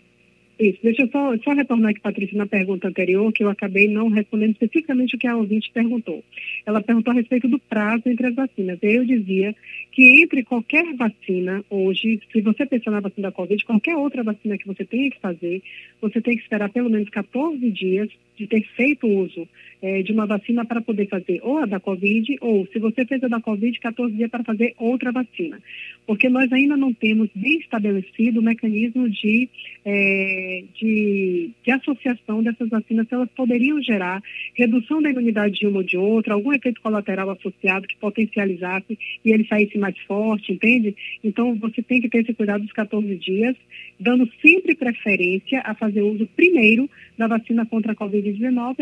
Isso. 0.59 0.77
Deixa 0.83 1.03
eu 1.03 1.07
só, 1.07 1.37
só 1.37 1.53
retornar 1.53 1.91
aqui, 1.91 2.01
Patrícia, 2.01 2.37
na 2.37 2.45
pergunta 2.45 2.89
anterior, 2.89 3.31
que 3.31 3.41
eu 3.41 3.49
acabei 3.49 3.87
não 3.87 4.09
respondendo 4.09 4.51
especificamente 4.51 5.15
o 5.15 5.17
que 5.17 5.25
a 5.25 5.37
ouvinte 5.37 5.71
perguntou. 5.71 6.21
Ela 6.65 6.81
perguntou 6.81 7.11
a 7.11 7.15
respeito 7.15 7.47
do 7.47 7.57
prazo 7.57 8.03
entre 8.07 8.27
as 8.27 8.35
vacinas. 8.35 8.77
Eu 8.81 9.05
dizia 9.05 9.55
que 9.93 10.21
entre 10.21 10.43
qualquer 10.43 10.93
vacina 10.95 11.63
hoje, 11.69 12.19
se 12.29 12.41
você 12.41 12.65
pensar 12.65 12.91
na 12.91 12.99
vacina 12.99 13.29
da 13.29 13.31
Covid, 13.31 13.63
qualquer 13.63 13.95
outra 13.95 14.21
vacina 14.21 14.57
que 14.57 14.67
você 14.67 14.83
tenha 14.83 15.09
que 15.09 15.21
fazer, 15.21 15.63
você 16.01 16.19
tem 16.19 16.35
que 16.35 16.41
esperar 16.41 16.69
pelo 16.69 16.89
menos 16.89 17.09
14 17.09 17.71
dias 17.71 18.09
de 18.39 18.47
ter 18.47 18.63
feito 18.75 19.05
uso 19.05 19.47
é, 19.81 20.01
de 20.01 20.11
uma 20.11 20.25
vacina 20.25 20.65
para 20.65 20.81
poder 20.81 21.07
fazer 21.07 21.39
ou 21.43 21.57
a 21.59 21.65
da 21.65 21.79
Covid, 21.79 22.37
ou 22.41 22.67
se 22.67 22.79
você 22.79 23.05
fez 23.05 23.23
a 23.23 23.27
da 23.27 23.39
Covid, 23.39 23.79
14 23.79 24.13
dias 24.15 24.29
para 24.29 24.43
fazer 24.43 24.73
outra 24.77 25.11
vacina. 25.11 25.61
Porque 26.05 26.27
nós 26.27 26.51
ainda 26.51 26.75
não 26.75 26.93
temos 26.93 27.29
bem 27.35 27.59
estabelecido 27.59 28.39
o 28.39 28.43
mecanismo 28.43 29.09
de, 29.09 29.47
é, 29.85 30.63
de, 30.75 31.51
de, 31.63 31.71
associação 31.71 32.41
dessas 32.41 32.69
vacinas, 32.69 33.07
se 33.07 33.13
elas 33.13 33.29
poderiam 33.35 33.81
gerar 33.81 34.21
redução 34.55 35.01
da 35.01 35.11
imunidade 35.11 35.59
de 35.59 35.67
uma 35.67 35.77
ou 35.77 35.83
de 35.83 35.97
outra, 35.97 36.33
algum 36.33 36.51
efeito 36.51 36.81
colateral 36.81 37.29
associado 37.29 37.87
que 37.87 37.97
potencializasse 37.97 38.97
e 39.23 39.31
ele 39.31 39.45
saísse 39.47 39.77
mais 39.77 39.97
forte, 39.99 40.51
entende? 40.51 40.95
Então, 41.23 41.55
você 41.55 41.81
tem 41.81 42.01
que 42.01 42.09
ter 42.09 42.21
esse 42.21 42.33
cuidado 42.33 42.63
dos 42.63 42.73
14 42.73 43.15
dias, 43.15 43.55
dando 43.99 44.27
sempre 44.41 44.75
preferência 44.75 45.61
a 45.63 45.75
fazer 45.75 46.01
uso 46.01 46.27
primeiro 46.35 46.89
da 47.17 47.27
vacina 47.27 47.65
contra 47.65 47.91
a 47.91 47.95
Covid-19, 47.95 48.28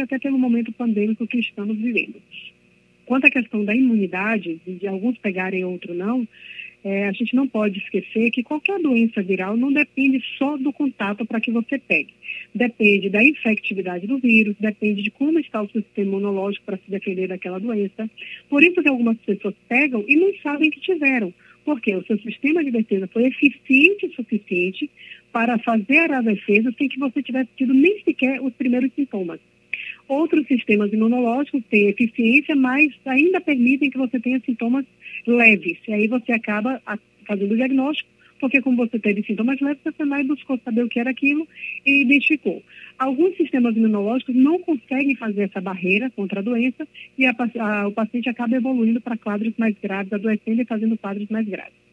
até 0.02 0.20
pelo 0.20 0.38
momento 0.38 0.72
pandêmico 0.72 1.28
que 1.28 1.40
estamos 1.40 1.78
vivendo. 1.78 2.22
Quanto 3.06 3.26
à 3.26 3.30
questão 3.30 3.64
da 3.64 3.74
imunidade, 3.74 4.60
de 4.66 4.88
alguns 4.88 5.18
pegarem 5.18 5.64
outro 5.64 5.94
não, 5.94 6.28
é, 6.84 7.08
a 7.08 7.12
gente 7.12 7.36
não 7.36 7.48
pode 7.48 7.80
esquecer 7.80 8.30
que 8.32 8.44
qualquer 8.44 8.80
doença 8.80 9.22
viral 9.22 9.58
não 9.58 9.72
depende 9.72 10.24
só 10.38 10.58
do 10.58 10.72
contato 10.72 11.26
para 11.26 11.42
que 11.42 11.52
você 11.52 11.78
pegue. 11.80 12.14
Depende 12.54 13.10
da 13.10 13.24
infectividade 13.24 14.08
do 14.08 14.20
vírus, 14.20 14.56
depende 14.60 15.02
de 15.02 15.12
como 15.12 15.40
está 15.40 15.62
o 15.62 15.70
seu 15.70 15.82
sistema 15.82 16.08
imunológico 16.08 16.66
para 16.66 16.78
se 16.78 16.90
defender 16.90 17.28
daquela 17.28 17.60
doença. 17.60 18.10
Por 18.50 18.64
isso 18.64 18.82
que 18.82 18.90
algumas 18.90 19.18
pessoas 19.18 19.56
pegam 19.68 20.04
e 20.08 20.16
não 20.16 20.34
sabem 20.42 20.70
que 20.70 20.80
tiveram, 20.80 21.34
porque 21.68 21.94
o 21.94 22.06
seu 22.06 22.18
sistema 22.20 22.64
de 22.64 22.72
defesa 22.72 23.10
foi 23.12 23.26
eficiente 23.26 24.06
o 24.06 24.14
suficiente 24.14 24.90
para 25.34 25.60
fazer 25.60 26.10
a 26.14 26.22
defesa 26.22 26.74
sem 26.78 26.88
que 26.88 26.98
você 26.98 27.22
tivesse 27.22 27.50
tido 27.58 27.74
nem 27.74 28.02
sequer 28.06 28.42
os 28.42 28.54
primeiros 28.54 28.90
sintomas. 28.94 29.42
Outros 30.08 30.48
sistemas 30.48 30.94
imunológicos 30.94 31.62
têm 31.70 31.90
eficiência, 31.90 32.56
mas 32.56 32.94
ainda 33.06 33.42
permitem 33.42 33.90
que 33.90 33.98
você 33.98 34.18
tenha 34.18 34.42
sintomas 34.46 34.86
leves. 35.28 35.78
E 35.86 35.92
aí 35.92 36.08
você 36.08 36.32
acaba 36.32 36.82
fazendo 37.28 37.52
o 37.52 37.58
diagnóstico, 37.58 38.10
porque 38.40 38.62
como 38.62 38.78
você 38.78 39.00
teve 39.00 39.24
sintomas 39.24 39.60
leves, 39.60 39.82
você 39.84 40.06
vai 40.06 40.24
buscou 40.24 40.60
saber 40.64 40.84
o 40.84 40.90
que 40.90 41.00
era 41.00 41.12
aquilo 41.12 41.48
e 41.86 42.02
identificou. 42.02 42.64
Alguns 42.98 43.36
sistemas 43.38 43.76
imunológicos 43.76 44.36
não 44.36 44.60
conseguem 44.60 45.16
fazer 45.16 45.44
essa 45.44 45.62
barreira 45.62 46.10
contra 46.12 46.40
a 46.40 46.44
doença 46.44 46.88
e 47.18 47.26
a, 47.26 47.36
a, 47.60 47.88
o 47.88 47.92
paciente 47.92 48.30
acaba 48.30 48.56
evoluindo 48.56 49.02
para 49.02 49.18
quadros 49.18 49.54
mais 49.58 49.76
graves, 49.82 50.14
adoecendo 50.14 50.62
e 50.62 50.66
fazendo 50.66 50.98
quadros 50.98 51.28
mais 51.30 51.48
graves. 51.48 51.88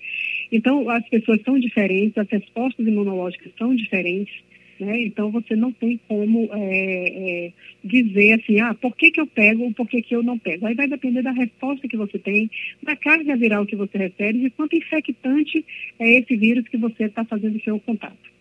Então, 0.50 0.88
as 0.88 1.06
pessoas 1.08 1.40
são 1.42 1.58
diferentes, 1.58 2.16
as 2.18 2.28
respostas 2.28 2.86
imunológicas 2.86 3.52
são 3.58 3.74
diferentes. 3.74 4.34
Né? 4.80 5.02
Então, 5.02 5.30
você 5.30 5.54
não 5.54 5.72
tem 5.72 6.00
como 6.08 6.48
é, 6.52 7.46
é, 7.46 7.52
dizer 7.82 8.40
assim, 8.40 8.60
ah, 8.60 8.74
por 8.74 8.96
que, 8.96 9.10
que 9.10 9.20
eu 9.20 9.26
pego 9.26 9.64
ou 9.64 9.72
por 9.72 9.88
que, 9.88 10.02
que 10.02 10.14
eu 10.14 10.22
não 10.22 10.38
pego. 10.38 10.66
Aí 10.66 10.74
vai 10.74 10.88
depender 10.88 11.22
da 11.22 11.32
resposta 11.32 11.86
que 11.88 11.96
você 11.96 12.18
tem, 12.18 12.50
da 12.82 12.96
carga 12.96 13.36
viral 13.36 13.66
que 13.66 13.76
você 13.76 13.98
recebe, 13.98 14.40
de 14.40 14.50
quanto 14.50 14.76
infectante 14.76 15.64
é 15.98 16.18
esse 16.18 16.36
vírus 16.36 16.68
que 16.68 16.76
você 16.76 17.04
está 17.04 17.24
fazendo 17.24 17.62
seu 17.62 17.78
contato. 17.80 18.34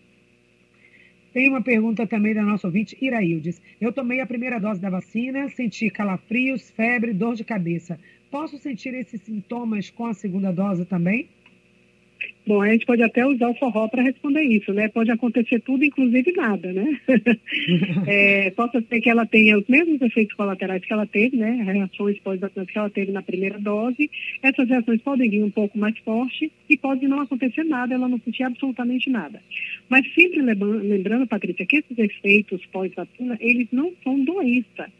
Tem 1.32 1.48
uma 1.48 1.62
pergunta 1.62 2.06
também 2.06 2.32
da 2.32 2.42
nossa 2.42 2.68
ouvinte, 2.68 2.96
Iraildes. 3.00 3.60
Eu 3.80 3.92
tomei 3.92 4.20
a 4.20 4.26
primeira 4.26 4.60
dose 4.60 4.80
da 4.80 4.88
vacina, 4.88 5.48
senti 5.48 5.90
calafrios, 5.90 6.70
febre, 6.70 7.12
dor 7.12 7.34
de 7.34 7.42
cabeça. 7.42 7.98
Posso 8.30 8.56
sentir 8.58 8.94
esses 8.94 9.20
sintomas 9.20 9.90
com 9.90 10.06
a 10.06 10.14
segunda 10.14 10.52
dose 10.52 10.84
também? 10.84 11.28
Bom, 12.46 12.60
a 12.60 12.68
gente 12.70 12.84
pode 12.84 13.02
até 13.02 13.24
usar 13.26 13.48
o 13.48 13.54
forró 13.54 13.88
para 13.88 14.02
responder 14.02 14.42
isso, 14.42 14.72
né? 14.72 14.88
Pode 14.88 15.10
acontecer 15.10 15.60
tudo, 15.60 15.82
inclusive 15.82 16.30
nada, 16.32 16.72
né? 16.72 17.00
é, 18.06 18.50
possa 18.50 18.82
ser 18.82 19.00
que 19.00 19.08
ela 19.08 19.24
tenha 19.24 19.56
os 19.58 19.66
mesmos 19.66 20.00
efeitos 20.02 20.36
colaterais 20.36 20.84
que 20.84 20.92
ela 20.92 21.06
teve, 21.06 21.38
né? 21.38 21.62
Reações 21.62 22.18
pós-vacinas 22.20 22.70
que 22.70 22.78
ela 22.78 22.90
teve 22.90 23.12
na 23.12 23.22
primeira 23.22 23.58
dose. 23.58 24.10
Essas 24.42 24.68
reações 24.68 25.00
podem 25.00 25.30
vir 25.30 25.42
um 25.42 25.50
pouco 25.50 25.78
mais 25.78 25.96
forte 26.00 26.52
e 26.68 26.76
pode 26.76 27.08
não 27.08 27.20
acontecer 27.20 27.64
nada, 27.64 27.94
ela 27.94 28.08
não 28.08 28.20
sentir 28.20 28.42
absolutamente 28.42 29.08
nada. 29.08 29.40
Mas 29.88 30.06
sempre 30.12 30.42
lembrando, 30.42 31.26
Patrícia, 31.26 31.64
que 31.64 31.78
esses 31.78 31.98
efeitos 31.98 32.64
pós-vacina, 32.66 33.38
eles 33.40 33.68
não 33.72 33.90
são 34.02 34.22
doença 34.22 34.90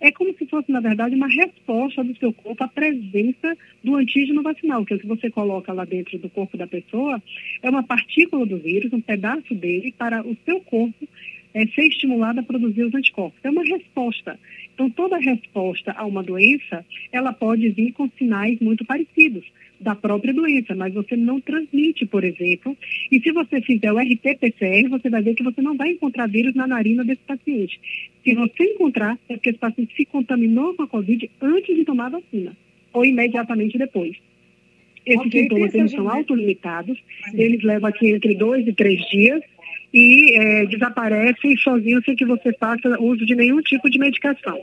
é 0.00 0.10
como 0.10 0.34
se 0.36 0.46
fosse, 0.46 0.70
na 0.70 0.80
verdade, 0.80 1.14
uma 1.14 1.28
resposta 1.28 2.04
do 2.04 2.16
seu 2.16 2.32
corpo 2.32 2.62
à 2.62 2.68
presença 2.68 3.56
do 3.82 3.96
antígeno 3.96 4.42
vacinal, 4.42 4.84
que 4.84 4.92
é 4.92 4.96
o 4.96 5.00
que 5.00 5.06
você 5.06 5.30
coloca 5.30 5.72
lá 5.72 5.84
dentro 5.84 6.18
do 6.18 6.28
corpo 6.28 6.56
da 6.56 6.66
pessoa, 6.66 7.22
é 7.62 7.70
uma 7.70 7.82
partícula 7.82 8.44
do 8.44 8.58
vírus, 8.58 8.92
um 8.92 9.00
pedaço 9.00 9.54
dele, 9.54 9.94
para 9.96 10.26
o 10.26 10.36
seu 10.44 10.60
corpo 10.60 11.08
é, 11.54 11.66
ser 11.68 11.86
estimulado 11.86 12.40
a 12.40 12.42
produzir 12.42 12.84
os 12.84 12.94
anticorpos. 12.94 13.40
É 13.42 13.50
uma 13.50 13.64
resposta. 13.64 14.38
Então, 14.74 14.90
toda 14.90 15.16
resposta 15.16 15.92
a 15.92 16.04
uma 16.04 16.22
doença, 16.22 16.84
ela 17.10 17.32
pode 17.32 17.66
vir 17.70 17.92
com 17.92 18.10
sinais 18.18 18.60
muito 18.60 18.84
parecidos 18.84 19.44
da 19.80 19.94
própria 19.94 20.32
doença, 20.32 20.74
mas 20.74 20.92
você 20.92 21.16
não 21.16 21.40
transmite, 21.40 22.04
por 22.06 22.24
exemplo. 22.24 22.76
E 23.10 23.20
se 23.20 23.32
você 23.32 23.60
fizer 23.62 23.92
o 23.92 23.98
RT-PCR, 23.98 24.88
você 24.88 25.08
vai 25.08 25.22
ver 25.22 25.34
que 25.34 25.42
você 25.42 25.62
não 25.62 25.76
vai 25.76 25.90
encontrar 25.90 26.28
vírus 26.28 26.54
na 26.54 26.66
narina 26.66 27.04
desse 27.04 27.22
paciente. 27.26 27.80
Se 28.26 28.34
você 28.34 28.64
encontrar, 28.64 29.16
é 29.28 29.34
porque 29.34 29.50
esse 29.50 29.58
paciente 29.60 29.94
se 29.94 30.04
contaminou 30.04 30.74
com 30.74 30.82
a 30.82 30.88
Covid 30.88 31.30
antes 31.40 31.76
de 31.76 31.84
tomar 31.84 32.06
a 32.06 32.18
vacina, 32.18 32.56
ou 32.92 33.06
imediatamente 33.06 33.78
depois. 33.78 34.16
Esses 35.06 35.26
okay, 35.28 35.42
sintomas 35.42 35.72
eles 35.72 35.92
são 35.92 36.10
autolimitados, 36.10 36.98
eles 37.32 37.62
levam 37.62 37.88
aqui 37.88 38.10
entre 38.10 38.34
dois 38.34 38.66
e 38.66 38.72
três 38.72 39.00
dias, 39.08 39.40
e 39.94 40.34
é, 40.40 40.66
desaparecem 40.66 41.56
sozinhos 41.58 42.04
sem 42.04 42.16
que 42.16 42.24
você 42.24 42.52
faça 42.54 43.00
uso 43.00 43.24
de 43.24 43.36
nenhum 43.36 43.60
tipo 43.60 43.88
de 43.88 43.96
medicação. 43.96 44.60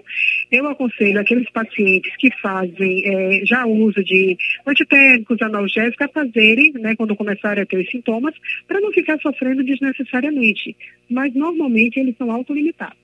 Eu 0.51 0.67
aconselho 0.67 1.21
aqueles 1.21 1.49
pacientes 1.49 2.13
que 2.17 2.29
fazem 2.41 3.01
é, 3.05 3.45
já 3.45 3.65
uso 3.65 4.03
de 4.03 4.35
antitérmicos, 4.67 5.41
analgésicos, 5.41 6.05
a 6.05 6.09
fazerem, 6.09 6.73
né, 6.73 6.97
quando 6.97 7.15
começarem 7.15 7.63
a 7.63 7.65
ter 7.65 7.77
os 7.77 7.89
sintomas, 7.89 8.35
para 8.67 8.81
não 8.81 8.91
ficar 8.91 9.17
sofrendo 9.21 9.63
desnecessariamente. 9.63 10.75
Mas 11.09 11.33
normalmente 11.33 11.97
eles 11.97 12.17
são 12.17 12.29
autolimitados. 12.29 13.02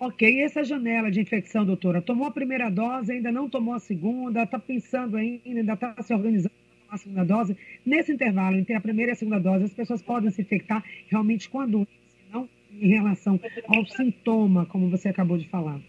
Ok, 0.00 0.28
e 0.28 0.42
essa 0.42 0.64
janela 0.64 1.10
de 1.10 1.20
infecção, 1.20 1.64
doutora? 1.64 2.02
Tomou 2.02 2.26
a 2.26 2.30
primeira 2.30 2.70
dose, 2.70 3.12
ainda 3.12 3.30
não 3.30 3.48
tomou 3.48 3.74
a 3.74 3.78
segunda, 3.78 4.42
está 4.42 4.58
pensando 4.58 5.16
ainda, 5.16 5.40
ainda 5.46 5.72
está 5.74 5.94
se 6.02 6.12
organizando 6.12 6.54
a 6.90 6.96
segunda 6.96 7.24
dose. 7.24 7.56
Nesse 7.84 8.12
intervalo 8.12 8.56
entre 8.56 8.74
a 8.74 8.80
primeira 8.80 9.12
e 9.12 9.14
a 9.14 9.16
segunda 9.16 9.38
dose, 9.38 9.64
as 9.64 9.74
pessoas 9.74 10.02
podem 10.02 10.30
se 10.30 10.42
infectar 10.42 10.82
realmente 11.08 11.48
com 11.48 11.60
a 11.60 11.66
doença, 11.66 11.90
não 12.32 12.48
em 12.72 12.88
relação 12.88 13.38
ao 13.68 13.86
sintoma, 13.86 14.66
como 14.66 14.90
você 14.90 15.08
acabou 15.08 15.38
de 15.38 15.48
falar. 15.48 15.80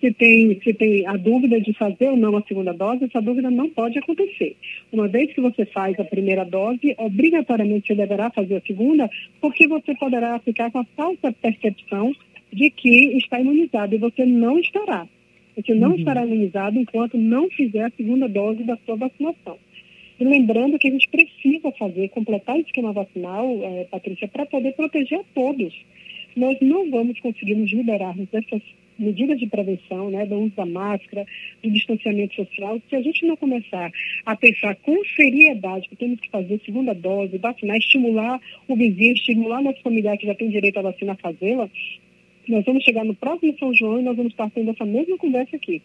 Se 0.00 0.12
tem, 0.12 0.60
se 0.60 0.72
tem 0.74 1.04
a 1.08 1.16
dúvida 1.16 1.60
de 1.60 1.72
fazer 1.72 2.08
ou 2.08 2.16
não 2.16 2.36
a 2.36 2.42
segunda 2.42 2.72
dose, 2.72 3.04
essa 3.04 3.20
dúvida 3.20 3.50
não 3.50 3.68
pode 3.68 3.98
acontecer. 3.98 4.56
Uma 4.92 5.08
vez 5.08 5.32
que 5.32 5.40
você 5.40 5.66
faz 5.66 5.98
a 5.98 6.04
primeira 6.04 6.44
dose, 6.44 6.94
obrigatoriamente 6.98 7.88
você 7.88 7.94
deverá 7.96 8.30
fazer 8.30 8.56
a 8.56 8.60
segunda, 8.60 9.10
porque 9.40 9.66
você 9.66 9.96
poderá 9.96 10.38
ficar 10.38 10.70
com 10.70 10.78
a 10.78 10.84
falsa 10.96 11.32
percepção 11.32 12.14
de 12.52 12.70
que 12.70 13.16
está 13.18 13.40
imunizado 13.40 13.94
e 13.94 13.98
você 13.98 14.24
não 14.24 14.58
estará. 14.58 15.06
Você 15.56 15.74
não 15.74 15.90
uhum. 15.90 15.96
estará 15.96 16.24
imunizado 16.24 16.78
enquanto 16.78 17.18
não 17.18 17.48
fizer 17.50 17.84
a 17.84 17.90
segunda 17.90 18.28
dose 18.28 18.62
da 18.62 18.76
sua 18.86 18.96
vacinação. 18.96 19.58
E 20.20 20.24
lembrando 20.24 20.78
que 20.78 20.88
a 20.88 20.90
gente 20.90 21.08
precisa 21.08 21.70
fazer, 21.72 22.08
completar 22.08 22.56
o 22.56 22.60
esquema 22.60 22.92
vacinal, 22.92 23.46
é, 23.62 23.84
Patrícia, 23.84 24.28
para 24.28 24.46
poder 24.46 24.72
proteger 24.72 25.20
a 25.20 25.24
todos. 25.34 25.74
nós 26.36 26.56
não 26.60 26.88
vamos 26.90 27.18
conseguir 27.20 27.54
nos 27.54 27.72
liberarmos 27.72 28.28
dessas 28.28 28.62
medidas 28.98 29.38
de 29.38 29.46
prevenção, 29.46 30.10
né, 30.10 30.26
do 30.26 30.36
uso 30.36 30.54
da 30.56 30.66
máscara, 30.66 31.24
do 31.62 31.70
distanciamento 31.70 32.34
social, 32.34 32.80
se 32.88 32.96
a 32.96 33.00
gente 33.00 33.24
não 33.26 33.36
começar 33.36 33.90
a 34.26 34.36
pensar 34.36 34.74
com 34.76 34.96
seriedade 35.16 35.88
que 35.88 35.96
temos 35.96 36.20
que 36.20 36.28
fazer 36.28 36.60
segunda 36.64 36.92
dose, 36.92 37.38
vacinar, 37.38 37.76
estimular 37.76 38.40
o 38.66 38.74
vizinho, 38.74 39.14
estimular 39.14 39.62
nosso 39.62 39.80
familiar 39.82 40.18
que 40.18 40.26
já 40.26 40.34
tem 40.34 40.50
direito 40.50 40.78
à 40.78 40.82
vacina 40.82 41.12
a 41.12 41.16
fazê-la, 41.16 41.70
nós 42.48 42.64
vamos 42.64 42.84
chegar 42.84 43.04
no 43.04 43.14
próximo 43.14 43.56
São 43.58 43.74
João 43.74 44.00
e 44.00 44.02
nós 44.02 44.16
vamos 44.16 44.32
estar 44.32 44.50
tendo 44.50 44.70
essa 44.70 44.84
mesma 44.84 45.16
conversa 45.18 45.56
aqui. 45.56 45.82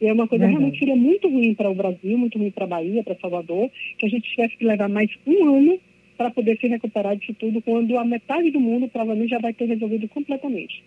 E 0.00 0.06
é 0.06 0.12
uma 0.12 0.28
coisa 0.28 0.44
Verdade. 0.44 0.58
realmente 0.60 0.78
seria 0.78 0.96
muito 0.96 1.28
ruim 1.28 1.54
para 1.54 1.70
o 1.70 1.74
Brasil, 1.74 2.18
muito 2.18 2.38
ruim 2.38 2.50
para 2.50 2.64
a 2.64 2.68
Bahia, 2.68 3.02
para 3.02 3.16
Salvador, 3.16 3.70
que 3.98 4.06
a 4.06 4.08
gente 4.08 4.28
tivesse 4.30 4.56
que 4.56 4.64
levar 4.64 4.88
mais 4.88 5.10
um 5.26 5.56
ano 5.56 5.78
para 6.16 6.30
poder 6.30 6.58
se 6.58 6.66
recuperar 6.66 7.16
disso 7.16 7.34
tudo, 7.34 7.60
quando 7.62 7.98
a 7.98 8.04
metade 8.04 8.50
do 8.50 8.60
mundo 8.60 8.88
provavelmente 8.88 9.30
já 9.30 9.38
vai 9.38 9.52
ter 9.52 9.66
resolvido 9.66 10.08
completamente. 10.08 10.82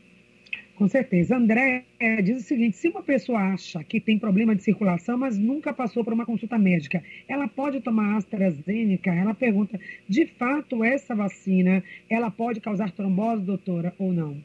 Com 0.75 0.87
certeza. 0.87 1.35
André 1.35 1.83
é, 1.99 2.21
diz 2.21 2.37
o 2.37 2.47
seguinte: 2.47 2.77
se 2.77 2.87
uma 2.87 3.03
pessoa 3.03 3.39
acha 3.39 3.83
que 3.83 3.99
tem 3.99 4.17
problema 4.17 4.55
de 4.55 4.63
circulação, 4.63 5.17
mas 5.17 5.37
nunca 5.37 5.73
passou 5.73 6.05
por 6.05 6.13
uma 6.13 6.25
consulta 6.25 6.57
médica, 6.57 7.03
ela 7.27 7.49
pode 7.49 7.81
tomar 7.81 8.15
AstraZeneca? 8.15 9.13
Ela 9.13 9.33
pergunta: 9.33 9.77
de 10.07 10.25
fato, 10.25 10.81
essa 10.81 11.13
vacina 11.13 11.83
ela 12.09 12.31
pode 12.31 12.61
causar 12.61 12.91
trombose, 12.91 13.43
doutora, 13.43 13.93
ou 13.99 14.13
não? 14.13 14.37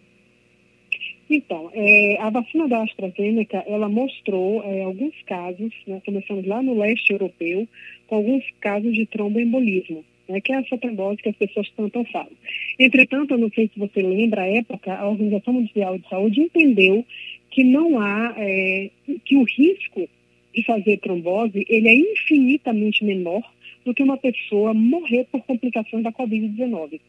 Então, 1.29 1.71
é, 1.73 2.19
a 2.21 2.31
vacina 2.31 2.69
da 2.69 2.83
AstraZeneca, 2.83 3.65
ela 3.67 3.89
mostrou 3.89 4.63
é, 4.63 4.83
alguns 4.83 5.15
casos, 5.23 5.73
né, 5.87 6.01
começamos 6.05 6.47
lá 6.47 6.63
no 6.63 6.79
leste 6.79 7.13
europeu, 7.13 7.67
com 8.07 8.17
alguns 8.17 8.45
casos 8.61 8.93
de 8.93 9.07
tromboembolismo 9.07 10.05
né, 10.29 10.41
que 10.41 10.53
é 10.53 10.57
essa 10.57 10.79
trombose 10.79 11.23
que 11.23 11.29
as 11.29 11.37
pessoas 11.37 11.71
tanto 11.77 12.05
falam. 12.11 12.33
Entretanto, 12.79 13.35
eu 13.35 13.39
não 13.39 13.51
sei 13.51 13.69
se 13.73 13.79
você 13.79 14.03
lembra, 14.03 14.43
a 14.43 14.49
época, 14.49 14.95
a 14.95 15.09
Organização 15.09 15.55
Mundial 15.55 15.99
de 15.99 16.09
Saúde 16.09 16.41
entendeu 16.41 17.05
que 17.51 17.63
não 17.63 18.01
há, 18.01 18.35
é, 18.37 18.91
que 19.25 19.37
o 19.37 19.45
risco 19.45 20.09
de 20.55 20.65
fazer 20.65 20.99
trombose, 20.99 21.65
ele 21.69 21.89
é 21.89 21.95
infinitamente 21.95 23.05
menor 23.05 23.43
do 23.85 23.93
que 23.93 24.03
uma 24.03 24.17
pessoa 24.17 24.73
morrer 24.73 25.27
por 25.31 25.43
complicações 25.43 26.03
da 26.03 26.13
Covid-19. 26.13 27.01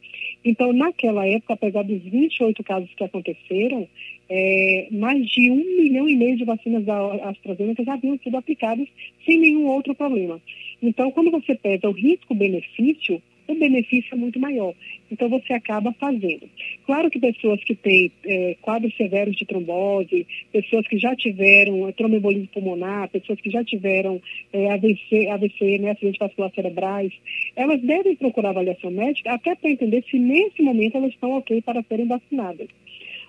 Então, 0.45 0.71
naquela 0.71 1.25
época, 1.25 1.55
apesar 1.55 1.83
dos 1.83 2.03
28 2.03 2.63
casos 2.63 2.93
que 2.95 3.03
aconteceram, 3.03 3.87
é, 4.29 4.87
mais 4.91 5.25
de 5.25 5.49
um 5.49 5.55
milhão 5.55 6.07
e 6.07 6.15
meio 6.15 6.37
de 6.37 6.45
vacinas 6.45 6.85
da 6.85 7.29
AstraZeneca 7.29 7.83
já 7.83 7.93
haviam 7.93 8.17
sido 8.19 8.37
aplicadas 8.37 8.87
sem 9.25 9.39
nenhum 9.39 9.65
outro 9.65 9.95
problema. 9.95 10.39
Então, 10.81 11.09
quando 11.09 11.31
você 11.31 11.55
pesa 11.55 11.89
o 11.89 11.91
risco-benefício, 11.91 13.19
o 13.47 13.55
benefício 13.55 14.13
é 14.13 14.17
muito 14.17 14.39
maior. 14.39 14.73
Então, 15.11 15.29
você 15.29 15.53
acaba 15.53 15.93
fazendo. 15.93 16.49
Claro 16.85 17.09
que 17.09 17.19
pessoas 17.19 17.63
que 17.63 17.75
têm 17.75 18.11
é, 18.25 18.55
quadros 18.61 18.95
severos 18.95 19.35
de 19.35 19.45
trombose, 19.45 20.25
pessoas 20.51 20.87
que 20.87 20.97
já 20.97 21.15
tiveram 21.15 21.87
é, 21.87 21.91
tromboembolismo 21.91 22.47
pulmonar, 22.47 23.09
pessoas 23.09 23.39
que 23.39 23.49
já 23.49 23.63
tiveram 23.63 24.21
é, 24.51 24.71
AVC, 24.71 25.29
AVC 25.29 25.77
né, 25.79 25.91
acidente 25.91 26.19
vascular 26.19 26.51
cerebrais, 26.53 27.13
elas 27.55 27.81
devem 27.81 28.15
procurar 28.15 28.49
avaliação 28.49 28.91
médica 28.91 29.33
até 29.33 29.55
para 29.55 29.69
entender 29.69 30.03
se 30.09 30.17
nesse 30.17 30.61
momento 30.61 30.97
elas 30.97 31.11
estão 31.11 31.31
ok 31.31 31.61
para 31.61 31.83
serem 31.83 32.07
vacinadas. 32.07 32.67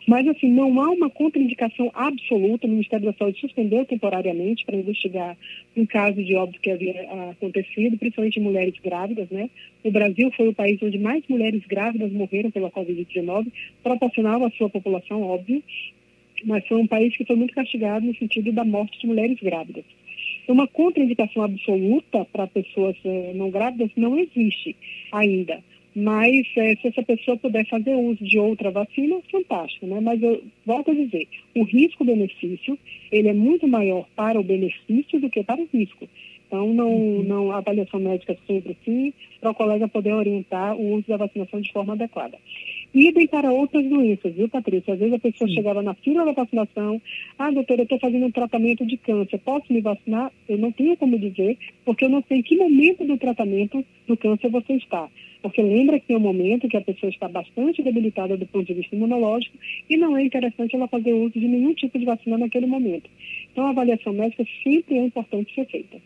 Mas, 0.07 0.27
assim, 0.29 0.49
não 0.49 0.81
há 0.81 0.91
uma 0.91 1.11
contraindicação 1.11 1.91
absoluta. 1.93 2.67
O 2.67 2.71
Ministério 2.71 3.07
da 3.07 3.13
Saúde 3.15 3.41
suspendeu 3.41 3.85
temporariamente 3.85 4.65
para 4.65 4.77
investigar 4.77 5.37
um 5.77 5.85
caso 5.85 6.23
de 6.23 6.37
óbito 6.37 6.61
que 6.61 6.71
havia 6.71 7.07
ah, 7.11 7.31
acontecido, 7.31 7.99
principalmente 7.99 8.39
mulheres 8.39 8.75
grávidas, 8.83 9.29
né? 9.31 9.51
O 9.83 9.91
Brasil 9.91 10.31
foi 10.37 10.49
o 10.49 10.55
país 10.55 10.81
onde 10.81 10.99
mais 10.99 11.25
mulheres 11.29 11.63
grávidas 11.67 12.13
morreram 12.13 12.53
pela 12.53 12.71
Covid-19, 12.71 13.49
proporcional 13.83 14.45
à 14.45 14.51
sua 14.51 14.71
população, 14.71 15.23
óbvio, 15.23 15.63
mas 16.45 16.67
foi 16.69 16.77
um 16.77 16.87
país 16.87 17.17
que 17.17 17.25
foi 17.25 17.35
muito 17.35 17.55
castigado 17.55 18.07
no 18.07 18.15
sentido 18.15 18.53
da 18.53 18.65
morte 18.65 19.01
de 19.01 19.07
mulheres 19.07 19.39
grávidas. 19.41 19.85
Uma 20.47 20.69
contraindicação 20.69 21.43
absoluta 21.43 22.25
para 22.27 22.47
pessoas 22.47 22.97
eh, 23.05 23.33
não 23.35 23.51
grávidas 23.51 23.91
não 23.97 24.17
existe 24.17 24.77
ainda. 25.11 25.61
Mas 25.99 26.47
é, 26.59 26.77
se 26.77 26.89
essa 26.89 27.03
pessoa 27.03 27.39
puder 27.39 27.67
fazer 27.67 27.95
uso 27.95 28.23
de 28.23 28.39
outra 28.39 28.71
vacina, 28.71 29.17
fantástico, 29.33 29.87
né? 29.87 29.99
Mas 29.99 30.23
eu 30.23 30.43
volto 30.67 30.91
a 30.91 30.95
dizer, 30.95 31.27
o 31.55 31.63
risco-benefício, 31.63 32.79
ele 33.11 33.29
é 33.29 33.33
muito 33.33 33.67
maior 33.67 34.07
para 34.15 34.39
o 34.39 34.45
benefício 34.45 35.19
do 35.19 35.31
que 35.31 35.43
para 35.43 35.63
o 35.63 35.69
risco. 35.73 36.07
Então, 36.47 36.75
não, 36.75 36.91
uhum. 36.91 37.23
não 37.23 37.51
a 37.51 37.57
avaliação 37.57 37.99
médica 37.99 38.37
sempre 38.47 38.77
sim, 38.85 39.15
para 39.41 39.51
o 39.51 39.55
colega 39.55 39.89
poder 39.89 40.13
orientar 40.13 40.77
o 40.77 40.97
uso 40.97 41.09
da 41.09 41.17
vacinação 41.17 41.63
de 41.63 41.73
forma 41.73 41.95
adequada. 41.95 42.37
Idem 42.97 43.27
para 43.27 43.53
outras 43.53 43.85
doenças, 43.85 44.35
viu, 44.35 44.49
Patrícia? 44.49 44.95
Às 44.95 44.99
vezes 44.99 45.13
a 45.13 45.19
pessoa 45.19 45.47
Sim. 45.47 45.57
chegava 45.57 45.83
na 45.83 45.93
fila 45.93 46.25
da 46.25 46.33
vacinação, 46.33 46.99
ah, 47.39 47.51
doutora, 47.51 47.83
eu 47.83 47.85
estou 47.85 47.99
fazendo 47.99 48.25
um 48.25 48.31
tratamento 48.31 48.87
de 48.87 48.97
câncer, 48.97 49.39
posso 49.41 49.71
me 49.71 49.83
vacinar? 49.83 50.33
Eu 50.49 50.57
não 50.57 50.73
tenho 50.73 50.97
como 50.97 51.19
dizer, 51.19 51.59
porque 51.85 52.07
eu 52.07 52.09
não 52.09 52.25
sei 52.27 52.39
em 52.39 52.43
que 52.43 52.57
momento 52.57 53.05
do 53.05 53.19
tratamento 53.19 53.85
do 54.09 54.17
câncer 54.17 54.49
você 54.49 54.77
está. 54.77 55.11
Porque 55.43 55.61
lembra 55.61 56.01
que 56.01 56.07
tem 56.07 56.17
um 56.17 56.21
momento 56.21 56.69
que 56.69 56.77
a 56.79 56.81
pessoa 56.81 57.11
está 57.11 57.29
bastante 57.29 57.83
debilitada 57.83 58.35
do 58.35 58.47
ponto 58.47 58.65
de 58.65 58.73
vista 58.73 58.97
imunológico 58.97 59.59
e 59.91 59.97
não 59.99 60.17
é 60.17 60.25
interessante 60.25 60.75
ela 60.75 60.89
fazer 60.89 61.13
uso 61.13 61.39
de 61.39 61.47
nenhum 61.47 61.75
tipo 61.75 61.99
de 61.99 62.07
vacina 62.07 62.39
naquele 62.39 62.65
momento. 62.65 63.11
Então, 63.53 63.67
a 63.67 63.71
avaliação 63.71 64.15
médica 64.15 64.43
sempre 64.65 64.97
é 64.97 65.05
importante 65.05 65.55
ser 65.55 65.67
feita. 65.67 65.99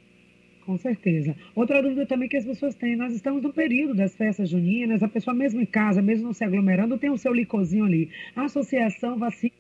Com 0.70 0.78
certeza. 0.78 1.34
Outra 1.52 1.82
dúvida 1.82 2.06
também 2.06 2.28
que 2.28 2.36
as 2.36 2.44
pessoas 2.44 2.76
têm, 2.76 2.94
nós 2.94 3.12
estamos 3.12 3.42
no 3.42 3.52
período 3.52 3.92
das 3.92 4.14
festas 4.14 4.48
juninas, 4.48 5.02
a 5.02 5.08
pessoa 5.08 5.34
mesmo 5.34 5.60
em 5.60 5.66
casa, 5.66 6.00
mesmo 6.00 6.26
não 6.26 6.32
se 6.32 6.44
aglomerando, 6.44 6.96
tem 6.96 7.10
o 7.10 7.18
seu 7.18 7.32
licorzinho 7.32 7.86
ali. 7.86 8.08
A 8.36 8.44
associação 8.44 9.18
vacina 9.18 9.52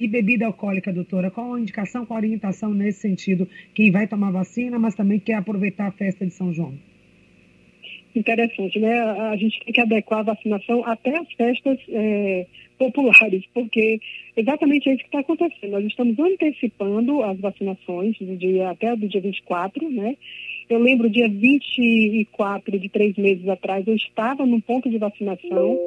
e 0.00 0.08
bebida 0.08 0.46
alcoólica, 0.46 0.90
doutora, 0.90 1.30
qual 1.30 1.52
a 1.52 1.60
indicação, 1.60 2.06
qual 2.06 2.16
a 2.16 2.20
orientação 2.22 2.72
nesse 2.72 3.00
sentido? 3.00 3.46
Quem 3.74 3.90
vai 3.90 4.08
tomar 4.08 4.30
vacina, 4.30 4.78
mas 4.78 4.94
também 4.94 5.20
quer 5.20 5.34
aproveitar 5.34 5.88
a 5.88 5.92
festa 5.92 6.24
de 6.24 6.32
São 6.32 6.50
João? 6.50 6.72
Interessante, 8.16 8.80
né? 8.80 9.00
A 9.00 9.36
gente 9.36 9.60
tem 9.66 9.74
que 9.74 9.80
adequar 9.82 10.20
a 10.20 10.34
vacinação 10.34 10.82
até 10.86 11.14
as 11.18 11.30
festas 11.32 11.78
é, 11.90 12.46
populares, 12.78 13.44
porque 13.52 13.98
exatamente 14.36 14.88
é 14.88 14.94
isso 14.94 15.02
que 15.02 15.08
está 15.08 15.20
acontecendo. 15.20 15.72
Nós 15.72 15.84
estamos 15.84 16.18
antecipando 16.18 17.22
as 17.22 17.38
vacinações 17.38 18.16
do 18.18 18.36
dia, 18.36 18.70
até 18.70 18.94
do 18.96 19.08
dia 19.08 19.20
24, 19.20 19.90
né? 19.90 20.16
Eu 20.68 20.78
lembro, 20.78 21.10
dia 21.10 21.28
24 21.28 22.78
de 22.78 22.88
três 22.88 23.16
meses 23.16 23.46
atrás, 23.48 23.86
eu 23.86 23.94
estava 23.94 24.46
num 24.46 24.60
ponto 24.60 24.88
de 24.88 24.96
vacinação, 24.96 25.78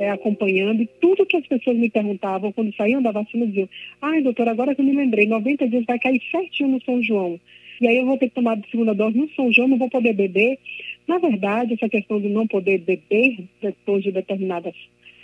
é, 0.00 0.10
acompanhando, 0.10 0.82
e 0.82 0.88
tudo 1.00 1.26
que 1.26 1.36
as 1.36 1.46
pessoas 1.46 1.76
me 1.76 1.88
perguntavam 1.88 2.52
quando 2.52 2.74
saíam 2.74 3.00
da 3.00 3.12
vacina 3.12 3.46
diziam: 3.46 3.68
ai, 4.02 4.22
doutora, 4.22 4.50
agora 4.50 4.74
que 4.74 4.80
eu 4.80 4.84
me 4.84 4.94
lembrei, 4.94 5.26
90 5.26 5.68
dias 5.68 5.84
vai 5.86 5.98
cair 5.98 6.20
certinho 6.30 6.68
no 6.68 6.82
São 6.82 7.02
João. 7.02 7.38
E 7.80 7.88
aí 7.88 7.96
eu 7.96 8.06
vou 8.06 8.18
ter 8.18 8.28
que 8.28 8.34
tomar 8.34 8.56
a 8.56 8.70
segunda 8.70 8.94
dose 8.94 9.16
no 9.16 9.28
São 9.30 9.52
João, 9.52 9.68
não 9.68 9.78
vou 9.78 9.90
poder 9.90 10.12
beber. 10.12 10.58
Na 11.06 11.18
verdade, 11.18 11.74
essa 11.74 11.88
questão 11.88 12.20
de 12.20 12.28
não 12.28 12.46
poder 12.46 12.78
beber 12.78 13.44
depois 13.60 14.02
de 14.02 14.10
determinadas, 14.10 14.74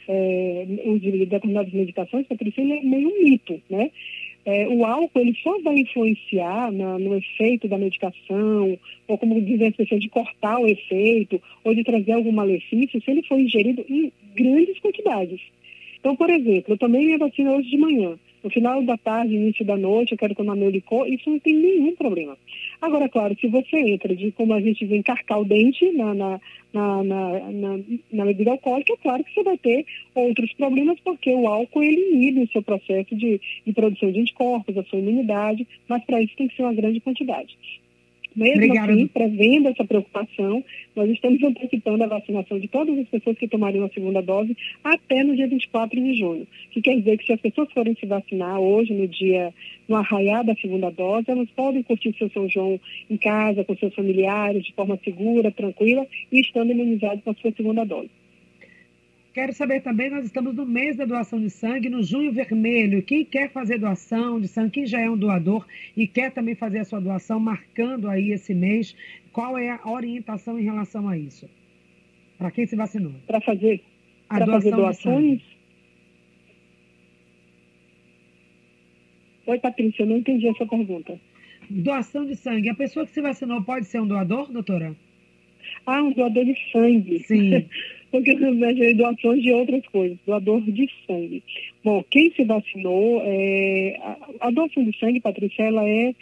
é, 0.07 0.67
de 1.01 1.27
determinadas 1.27 1.73
medicações, 1.73 2.27
Patrícia, 2.27 2.61
é 2.61 2.83
meio 2.83 3.09
um 3.09 3.25
mito, 3.25 3.61
né? 3.69 3.91
É, 4.45 4.67
o 4.69 4.85
álcool 4.85 5.21
ele 5.21 5.37
só 5.43 5.61
vai 5.61 5.77
influenciar 5.77 6.73
na, 6.73 6.99
no 6.99 7.15
efeito 7.15 7.69
da 7.69 7.77
medicação, 7.77 8.79
ou 9.07 9.19
como 9.19 9.41
dizem 9.41 9.69
as 9.69 9.77
pessoas, 9.77 10.01
de 10.01 10.09
cortar 10.09 10.59
o 10.59 10.67
efeito, 10.67 11.41
ou 11.63 11.75
de 11.75 11.85
trazer 11.85 12.13
algum 12.13 12.33
malefício, 12.33 13.03
se 13.03 13.11
ele 13.11 13.23
for 13.23 13.39
ingerido 13.39 13.85
em 13.89 14.11
grandes 14.35 14.79
quantidades. 14.81 15.41
Então, 15.99 16.17
por 16.17 16.31
exemplo, 16.31 16.73
eu 16.73 16.79
tomei 16.79 17.05
minha 17.05 17.19
vacina 17.19 17.53
hoje 17.53 17.69
de 17.69 17.77
manhã. 17.77 18.19
No 18.43 18.51
final 18.51 18.83
da 18.83 18.97
tarde, 18.97 19.35
início 19.35 19.65
da 19.65 19.77
noite, 19.77 20.13
eu 20.13 20.19
quero 20.19 20.35
tomar 20.35 20.57
meu 20.57 20.71
licor, 20.71 21.07
isso 21.07 21.29
não 21.29 21.39
tem 21.39 21.55
nenhum 21.55 21.95
problema. 21.95 22.37
Agora, 22.81 23.09
claro, 23.09 23.37
se 23.39 23.47
você 23.49 23.77
entra 23.77 24.17
de 24.17 24.33
como 24.33 24.55
a 24.55 24.61
gente 24.61 24.85
vê 24.87 24.97
encarcar 24.97 25.41
o 25.41 25.45
dente 25.45 25.91
na, 25.93 26.15
na, 26.15 26.41
na, 26.73 27.03
na, 27.05 27.79
na 28.11 28.25
bebida 28.25 28.53
alcoólica, 28.53 28.93
é 28.95 28.97
claro 28.97 29.25
que 29.25 29.35
você 29.35 29.43
vai 29.43 29.59
ter 29.59 29.85
outros 30.15 30.53
problemas, 30.55 30.99
porque 31.01 31.31
o 31.31 31.47
álcool 31.47 31.83
ele 31.83 32.15
inibe 32.15 32.43
o 32.43 32.49
seu 32.49 32.63
processo 32.63 33.15
de, 33.15 33.41
de 33.67 33.73
produção 33.73 34.11
de 34.11 34.21
anticorpos, 34.21 34.77
a 34.79 34.85
sua 34.85 34.99
imunidade, 34.99 35.67
mas 35.87 36.03
para 36.05 36.23
isso 36.23 36.35
tem 36.37 36.49
que 36.49 36.57
ser 36.57 36.63
uma 36.63 36.75
grande 36.75 37.01
quantidade. 37.01 37.57
Mesmo 38.35 38.65
Obrigada. 38.65 38.93
assim, 38.93 39.07
prevendo 39.09 39.69
essa 39.69 39.85
preocupação, 39.85 40.65
nós 40.95 41.11
estamos 41.11 41.43
antecipando 41.43 42.05
a 42.05 42.07
vacinação 42.07 42.59
de 42.59 42.69
todas 42.69 42.97
as 42.99 43.09
pessoas 43.09 43.37
que 43.37 43.49
tomariam 43.49 43.85
a 43.85 43.89
segunda 43.89 44.23
dose 44.23 44.57
até 44.85 45.25
no 45.25 45.35
dia 45.35 45.49
24 45.49 46.01
de 46.01 46.15
junho. 46.15 46.47
Que 46.71 46.81
quer 46.81 46.97
dizer 46.97 47.19
que 47.19 47.27
se 47.27 47.33
as 47.33 47.41
pessoas 47.41 47.73
forem 47.73 47.95
se 47.97 48.07
vacinar 48.07 48.61
hoje, 48.61 48.95
no 48.95 49.09
dia, 49.09 49.53
no 49.89 49.97
arraiar 49.97 50.45
da 50.45 50.55
segunda 50.55 50.91
dose, 50.91 51.31
elas 51.31 51.49
podem 51.51 51.83
curtir 51.83 52.15
seu 52.17 52.31
São 52.31 52.49
João 52.49 52.81
em 53.09 53.17
casa, 53.17 53.65
com 53.65 53.77
seus 53.77 53.95
familiares, 53.95 54.65
de 54.65 54.73
forma 54.75 54.99
segura, 55.05 55.51
tranquila 55.51 56.07
e 56.31 56.41
estando 56.41 56.71
imunizados 56.71 57.23
com 57.25 57.31
a 57.31 57.35
sua 57.35 57.53
segunda 57.53 57.85
dose. 57.85 58.20
Quero 59.33 59.53
saber 59.53 59.81
também, 59.81 60.11
nós 60.11 60.25
estamos 60.25 60.57
no 60.57 60.67
mês 60.67 60.97
da 60.97 61.05
doação 61.05 61.41
de 61.41 61.51
sangue, 61.51 61.89
no 61.89 62.03
Junho 62.03 62.33
Vermelho. 62.33 63.01
Quem 63.03 63.25
quer 63.25 63.49
fazer 63.53 63.79
doação 63.79 64.41
de 64.41 64.49
sangue, 64.49 64.73
quem 64.73 64.87
já 64.87 65.01
é 65.01 65.09
um 65.09 65.17
doador 65.17 65.65
e 65.97 66.05
quer 66.09 66.33
também 66.33 66.57
fazer 66.57 66.81
a 66.81 66.85
sua 66.85 67.01
doação, 67.01 67.39
marcando 67.39 68.09
aí 68.09 68.33
esse 68.33 68.53
mês, 68.53 68.97
qual 69.33 69.57
é 69.57 69.71
a 69.71 69.89
orientação 69.89 70.59
em 70.59 70.65
relação 70.65 71.09
a 71.09 71.17
isso? 71.17 71.49
Para 72.39 72.51
quem 72.51 72.67
se 72.67 72.75
vacinou? 72.75 73.13
Para 73.25 73.41
fazer, 73.41 73.81
a 74.29 74.39
doação 74.39 74.55
fazer 74.55 74.71
doações? 74.73 75.43
Oi, 79.47 79.59
Patrícia, 79.61 80.03
eu 80.03 80.07
não 80.07 80.17
entendi 80.17 80.49
essa 80.49 80.67
pergunta. 80.67 81.21
Doação 81.71 82.27
de 82.27 82.35
sangue. 82.35 82.69
A 82.69 82.75
pessoa 82.75 83.07
que 83.07 83.13
se 83.13 83.21
vacinou 83.21 83.63
pode 83.63 83.87
ser 83.87 84.01
um 84.01 84.09
doador, 84.09 84.51
doutora? 84.51 84.97
Ah, 85.87 86.03
um 86.03 86.13
doador 86.13 86.45
de 86.45 86.57
sangue. 86.73 87.21
Sim. 87.21 87.69
Porque 88.11 88.31
eu 88.33 88.95
doações 88.97 89.43
de 89.43 89.53
outras 89.53 89.87
coisas, 89.87 90.19
doador 90.27 90.61
de 90.63 90.89
sangue. 91.07 91.43
Bom, 91.85 92.03
quem 92.11 92.33
se 92.33 92.45
vacinou, 92.45 93.23
é, 93.25 93.97
a, 94.03 94.49
a 94.49 94.51
doação 94.51 94.83
de 94.83 94.99
sangue, 94.99 95.21
Patrícia, 95.21 95.63
ela 95.63 95.89
é 95.89 96.13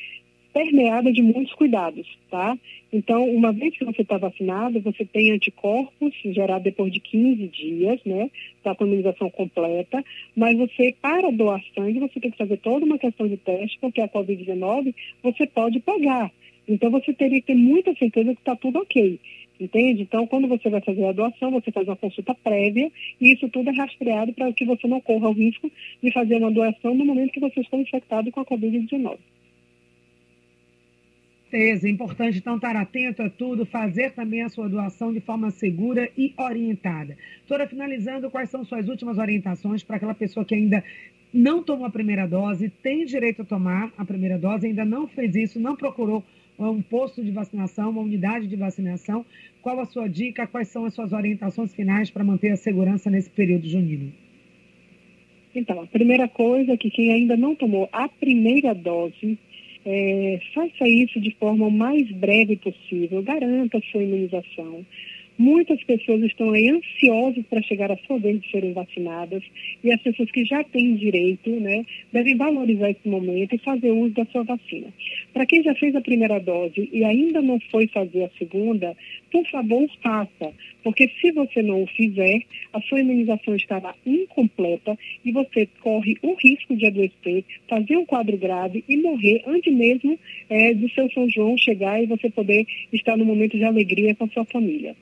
permeada 0.52 1.12
de 1.12 1.22
muitos 1.22 1.54
cuidados, 1.54 2.06
tá? 2.30 2.56
Então, 2.92 3.28
uma 3.28 3.52
vez 3.52 3.76
que 3.76 3.84
você 3.84 4.02
está 4.02 4.16
vacinado, 4.16 4.80
você 4.80 5.04
tem 5.04 5.30
anticorpos 5.30 6.12
gerados 6.24 6.64
depois 6.64 6.92
de 6.92 7.00
15 7.00 7.46
dias, 7.48 8.00
né? 8.04 8.30
Da 8.64 8.74
imunização 8.80 9.30
completa, 9.30 10.02
mas 10.34 10.56
você, 10.56 10.94
para 11.00 11.30
doar 11.30 11.62
sangue, 11.74 12.00
você 12.00 12.18
tem 12.18 12.30
que 12.30 12.38
fazer 12.38 12.56
toda 12.58 12.84
uma 12.84 12.98
questão 12.98 13.28
de 13.28 13.36
teste, 13.36 13.78
porque 13.80 14.00
a 14.00 14.08
Covid-19 14.08 14.94
você 15.22 15.46
pode 15.46 15.80
pegar. 15.80 16.30
Então, 16.66 16.90
você 16.90 17.12
teria 17.12 17.40
que 17.40 17.46
ter 17.46 17.54
muita 17.54 17.94
certeza 17.94 18.34
que 18.34 18.40
está 18.40 18.56
tudo 18.56 18.80
ok. 18.80 19.18
Entende? 19.60 20.02
Então, 20.02 20.26
quando 20.26 20.46
você 20.46 20.70
vai 20.70 20.80
fazer 20.80 21.04
a 21.04 21.12
doação, 21.12 21.50
você 21.50 21.72
faz 21.72 21.86
uma 21.88 21.96
consulta 21.96 22.34
prévia 22.34 22.90
e 23.20 23.34
isso 23.34 23.48
tudo 23.48 23.70
é 23.70 23.76
rastreado 23.76 24.32
para 24.32 24.52
que 24.52 24.64
você 24.64 24.86
não 24.86 25.00
corra 25.00 25.28
o 25.28 25.32
risco 25.32 25.70
de 26.02 26.12
fazer 26.12 26.36
uma 26.36 26.50
doação 26.50 26.94
no 26.94 27.04
momento 27.04 27.32
que 27.32 27.40
você 27.40 27.60
está 27.60 27.76
infectado 27.76 28.30
com 28.30 28.40
a 28.40 28.44
Covid-19 28.44 29.18
certeza. 31.50 31.88
É 31.88 31.90
importante, 31.90 32.38
então, 32.38 32.56
estar 32.56 32.76
atento 32.76 33.22
a 33.22 33.30
tudo, 33.30 33.66
fazer 33.66 34.12
também 34.12 34.42
a 34.42 34.48
sua 34.48 34.68
doação 34.68 35.12
de 35.12 35.20
forma 35.20 35.50
segura 35.50 36.08
e 36.16 36.32
orientada. 36.38 37.16
Doutora, 37.40 37.68
finalizando, 37.68 38.30
quais 38.30 38.50
são 38.50 38.64
suas 38.64 38.88
últimas 38.88 39.18
orientações 39.18 39.82
para 39.82 39.96
aquela 39.96 40.14
pessoa 40.14 40.44
que 40.44 40.54
ainda 40.54 40.82
não 41.32 41.62
tomou 41.62 41.86
a 41.86 41.90
primeira 41.90 42.26
dose, 42.26 42.70
tem 42.70 43.04
direito 43.04 43.42
a 43.42 43.44
tomar 43.44 43.92
a 43.98 44.04
primeira 44.04 44.38
dose, 44.38 44.66
ainda 44.66 44.84
não 44.84 45.06
fez 45.06 45.34
isso, 45.34 45.60
não 45.60 45.76
procurou 45.76 46.24
um 46.66 46.82
posto 46.82 47.22
de 47.22 47.30
vacinação, 47.30 47.90
uma 47.90 48.02
unidade 48.02 48.46
de 48.46 48.56
vacinação. 48.56 49.24
Qual 49.62 49.78
a 49.80 49.84
sua 49.84 50.08
dica? 50.08 50.46
Quais 50.46 50.68
são 50.68 50.84
as 50.84 50.94
suas 50.94 51.12
orientações 51.12 51.74
finais 51.74 52.10
para 52.10 52.24
manter 52.24 52.50
a 52.50 52.56
segurança 52.56 53.10
nesse 53.10 53.30
período 53.30 53.68
junino? 53.68 54.12
Então, 55.54 55.80
a 55.80 55.86
primeira 55.86 56.28
coisa 56.28 56.72
é 56.72 56.76
que 56.76 56.90
quem 56.90 57.12
ainda 57.12 57.36
não 57.36 57.54
tomou 57.54 57.88
a 57.92 58.08
primeira 58.08 58.74
dose 58.74 59.38
é, 59.84 60.40
faça 60.54 60.86
isso 60.86 61.20
de 61.20 61.30
forma 61.36 61.66
o 61.66 61.70
mais 61.70 62.10
breve 62.12 62.56
possível, 62.56 63.22
garanta 63.22 63.78
a 63.78 63.82
sua 63.90 64.02
imunização. 64.02 64.84
Muitas 65.38 65.80
pessoas 65.84 66.20
estão 66.24 66.50
aí 66.50 66.68
ansiosas 66.68 67.46
para 67.46 67.62
chegar 67.62 67.92
a 67.92 67.96
sua 67.98 68.18
vez 68.18 68.40
de 68.40 68.50
serem 68.50 68.72
vacinadas 68.72 69.40
e 69.84 69.92
as 69.92 70.02
pessoas 70.02 70.28
que 70.32 70.44
já 70.44 70.64
têm 70.64 70.96
direito, 70.96 71.48
né, 71.48 71.84
devem 72.12 72.36
valorizar 72.36 72.90
esse 72.90 73.08
momento 73.08 73.54
e 73.54 73.58
fazer 73.58 73.92
uso 73.92 74.14
da 74.14 74.24
sua 74.26 74.42
vacina. 74.42 74.88
Para 75.32 75.46
quem 75.46 75.62
já 75.62 75.72
fez 75.76 75.94
a 75.94 76.00
primeira 76.00 76.40
dose 76.40 76.88
e 76.92 77.04
ainda 77.04 77.40
não 77.40 77.60
foi 77.70 77.86
fazer 77.86 78.24
a 78.24 78.30
segunda, 78.36 78.96
por 79.30 79.46
favor, 79.48 79.88
faça, 80.02 80.52
porque 80.82 81.08
se 81.20 81.30
você 81.30 81.62
não 81.62 81.84
o 81.84 81.86
fizer, 81.86 82.42
a 82.72 82.80
sua 82.80 82.98
imunização 82.98 83.54
estará 83.54 83.94
incompleta 84.04 84.98
e 85.24 85.30
você 85.30 85.68
corre 85.80 86.16
o 86.20 86.34
risco 86.34 86.74
de 86.74 86.86
adoecer, 86.86 87.44
fazer 87.68 87.96
um 87.96 88.04
quadro 88.04 88.36
grave 88.36 88.82
e 88.88 88.96
morrer 88.96 89.44
antes 89.46 89.72
mesmo 89.72 90.18
é, 90.50 90.74
do 90.74 90.90
seu 90.90 91.08
São 91.12 91.28
João 91.30 91.56
chegar 91.56 92.02
e 92.02 92.06
você 92.06 92.28
poder 92.28 92.66
estar 92.92 93.16
no 93.16 93.24
momento 93.24 93.56
de 93.56 93.62
alegria 93.62 94.16
com 94.16 94.24
a 94.24 94.28
sua 94.28 94.44
família. 94.44 94.96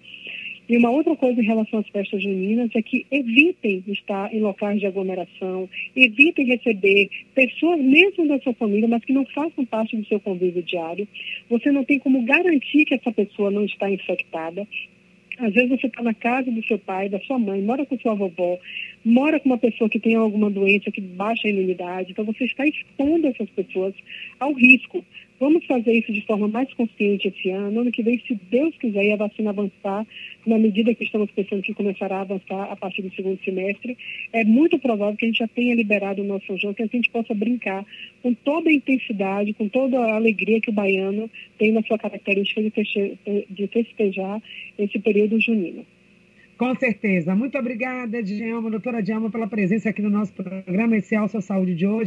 E 0.68 0.76
uma 0.76 0.90
outra 0.90 1.14
coisa 1.14 1.40
em 1.40 1.44
relação 1.44 1.78
às 1.78 1.88
festas 1.88 2.20
juninas 2.22 2.70
é 2.74 2.82
que 2.82 3.06
evitem 3.10 3.84
estar 3.86 4.34
em 4.34 4.40
locais 4.40 4.80
de 4.80 4.86
aglomeração, 4.86 5.68
evitem 5.94 6.46
receber 6.46 7.08
pessoas 7.34 7.80
mesmo 7.80 8.26
da 8.26 8.38
sua 8.40 8.52
família, 8.54 8.88
mas 8.88 9.04
que 9.04 9.12
não 9.12 9.24
façam 9.26 9.64
parte 9.64 9.96
do 9.96 10.06
seu 10.06 10.18
convívio 10.18 10.62
diário. 10.62 11.06
Você 11.48 11.70
não 11.70 11.84
tem 11.84 11.98
como 12.00 12.22
garantir 12.22 12.84
que 12.84 12.94
essa 12.94 13.12
pessoa 13.12 13.50
não 13.50 13.64
está 13.64 13.88
infectada. 13.88 14.66
Às 15.38 15.52
vezes 15.52 15.68
você 15.68 15.86
está 15.86 16.02
na 16.02 16.14
casa 16.14 16.50
do 16.50 16.64
seu 16.64 16.78
pai, 16.78 17.10
da 17.10 17.20
sua 17.20 17.38
mãe, 17.38 17.60
mora 17.60 17.84
com 17.84 17.98
sua 17.98 18.14
vovó, 18.14 18.58
mora 19.04 19.38
com 19.38 19.50
uma 19.50 19.58
pessoa 19.58 19.88
que 19.88 20.00
tem 20.00 20.14
alguma 20.14 20.50
doença 20.50 20.90
que 20.90 21.00
baixa 21.00 21.46
a 21.46 21.50
imunidade, 21.50 22.12
então 22.12 22.24
você 22.24 22.44
está 22.44 22.66
expondo 22.66 23.26
essas 23.26 23.48
pessoas 23.50 23.94
ao 24.40 24.52
risco. 24.54 25.04
Vamos 25.38 25.66
fazer 25.66 25.92
isso 25.92 26.10
de 26.10 26.22
forma 26.22 26.48
mais 26.48 26.72
consciente 26.72 27.28
esse 27.28 27.50
ano. 27.50 27.80
Ano 27.80 27.92
que 27.92 28.02
vem, 28.02 28.18
se 28.26 28.34
Deus 28.50 28.74
quiser, 28.78 29.04
e 29.04 29.12
a 29.12 29.16
vacina 29.16 29.50
avançar, 29.50 30.06
na 30.46 30.58
medida 30.58 30.94
que 30.94 31.04
estamos 31.04 31.30
pensando 31.32 31.62
que 31.62 31.74
começará 31.74 32.18
a 32.18 32.20
avançar 32.20 32.70
a 32.70 32.76
partir 32.76 33.02
do 33.02 33.14
segundo 33.14 33.42
semestre, 33.44 33.98
é 34.32 34.44
muito 34.44 34.78
provável 34.78 35.16
que 35.16 35.24
a 35.24 35.28
gente 35.28 35.38
já 35.38 35.48
tenha 35.48 35.74
liberado 35.74 36.22
o 36.22 36.24
nosso 36.24 36.46
São 36.46 36.56
João, 36.56 36.74
que 36.74 36.82
a 36.82 36.86
gente 36.86 37.10
possa 37.10 37.34
brincar 37.34 37.84
com 38.22 38.32
toda 38.32 38.70
a 38.70 38.72
intensidade, 38.72 39.52
com 39.54 39.68
toda 39.68 39.98
a 39.98 40.14
alegria 40.14 40.60
que 40.60 40.70
o 40.70 40.72
baiano 40.72 41.28
tem 41.58 41.72
na 41.72 41.82
sua 41.82 41.98
característica 41.98 42.62
de 42.62 43.66
festejar 43.66 44.40
esse 44.78 44.98
período 44.98 45.40
junino. 45.40 45.84
Com 46.56 46.74
certeza. 46.74 47.34
Muito 47.34 47.58
obrigada, 47.58 48.22
Djalma, 48.22 48.70
doutora 48.70 49.02
Djalma, 49.02 49.30
pela 49.30 49.46
presença 49.46 49.90
aqui 49.90 50.00
no 50.00 50.08
nosso 50.08 50.32
programa, 50.32 50.96
esse 50.96 51.14
Alça 51.14 51.38
Saúde 51.42 51.74
de 51.74 51.86
hoje. 51.86 52.04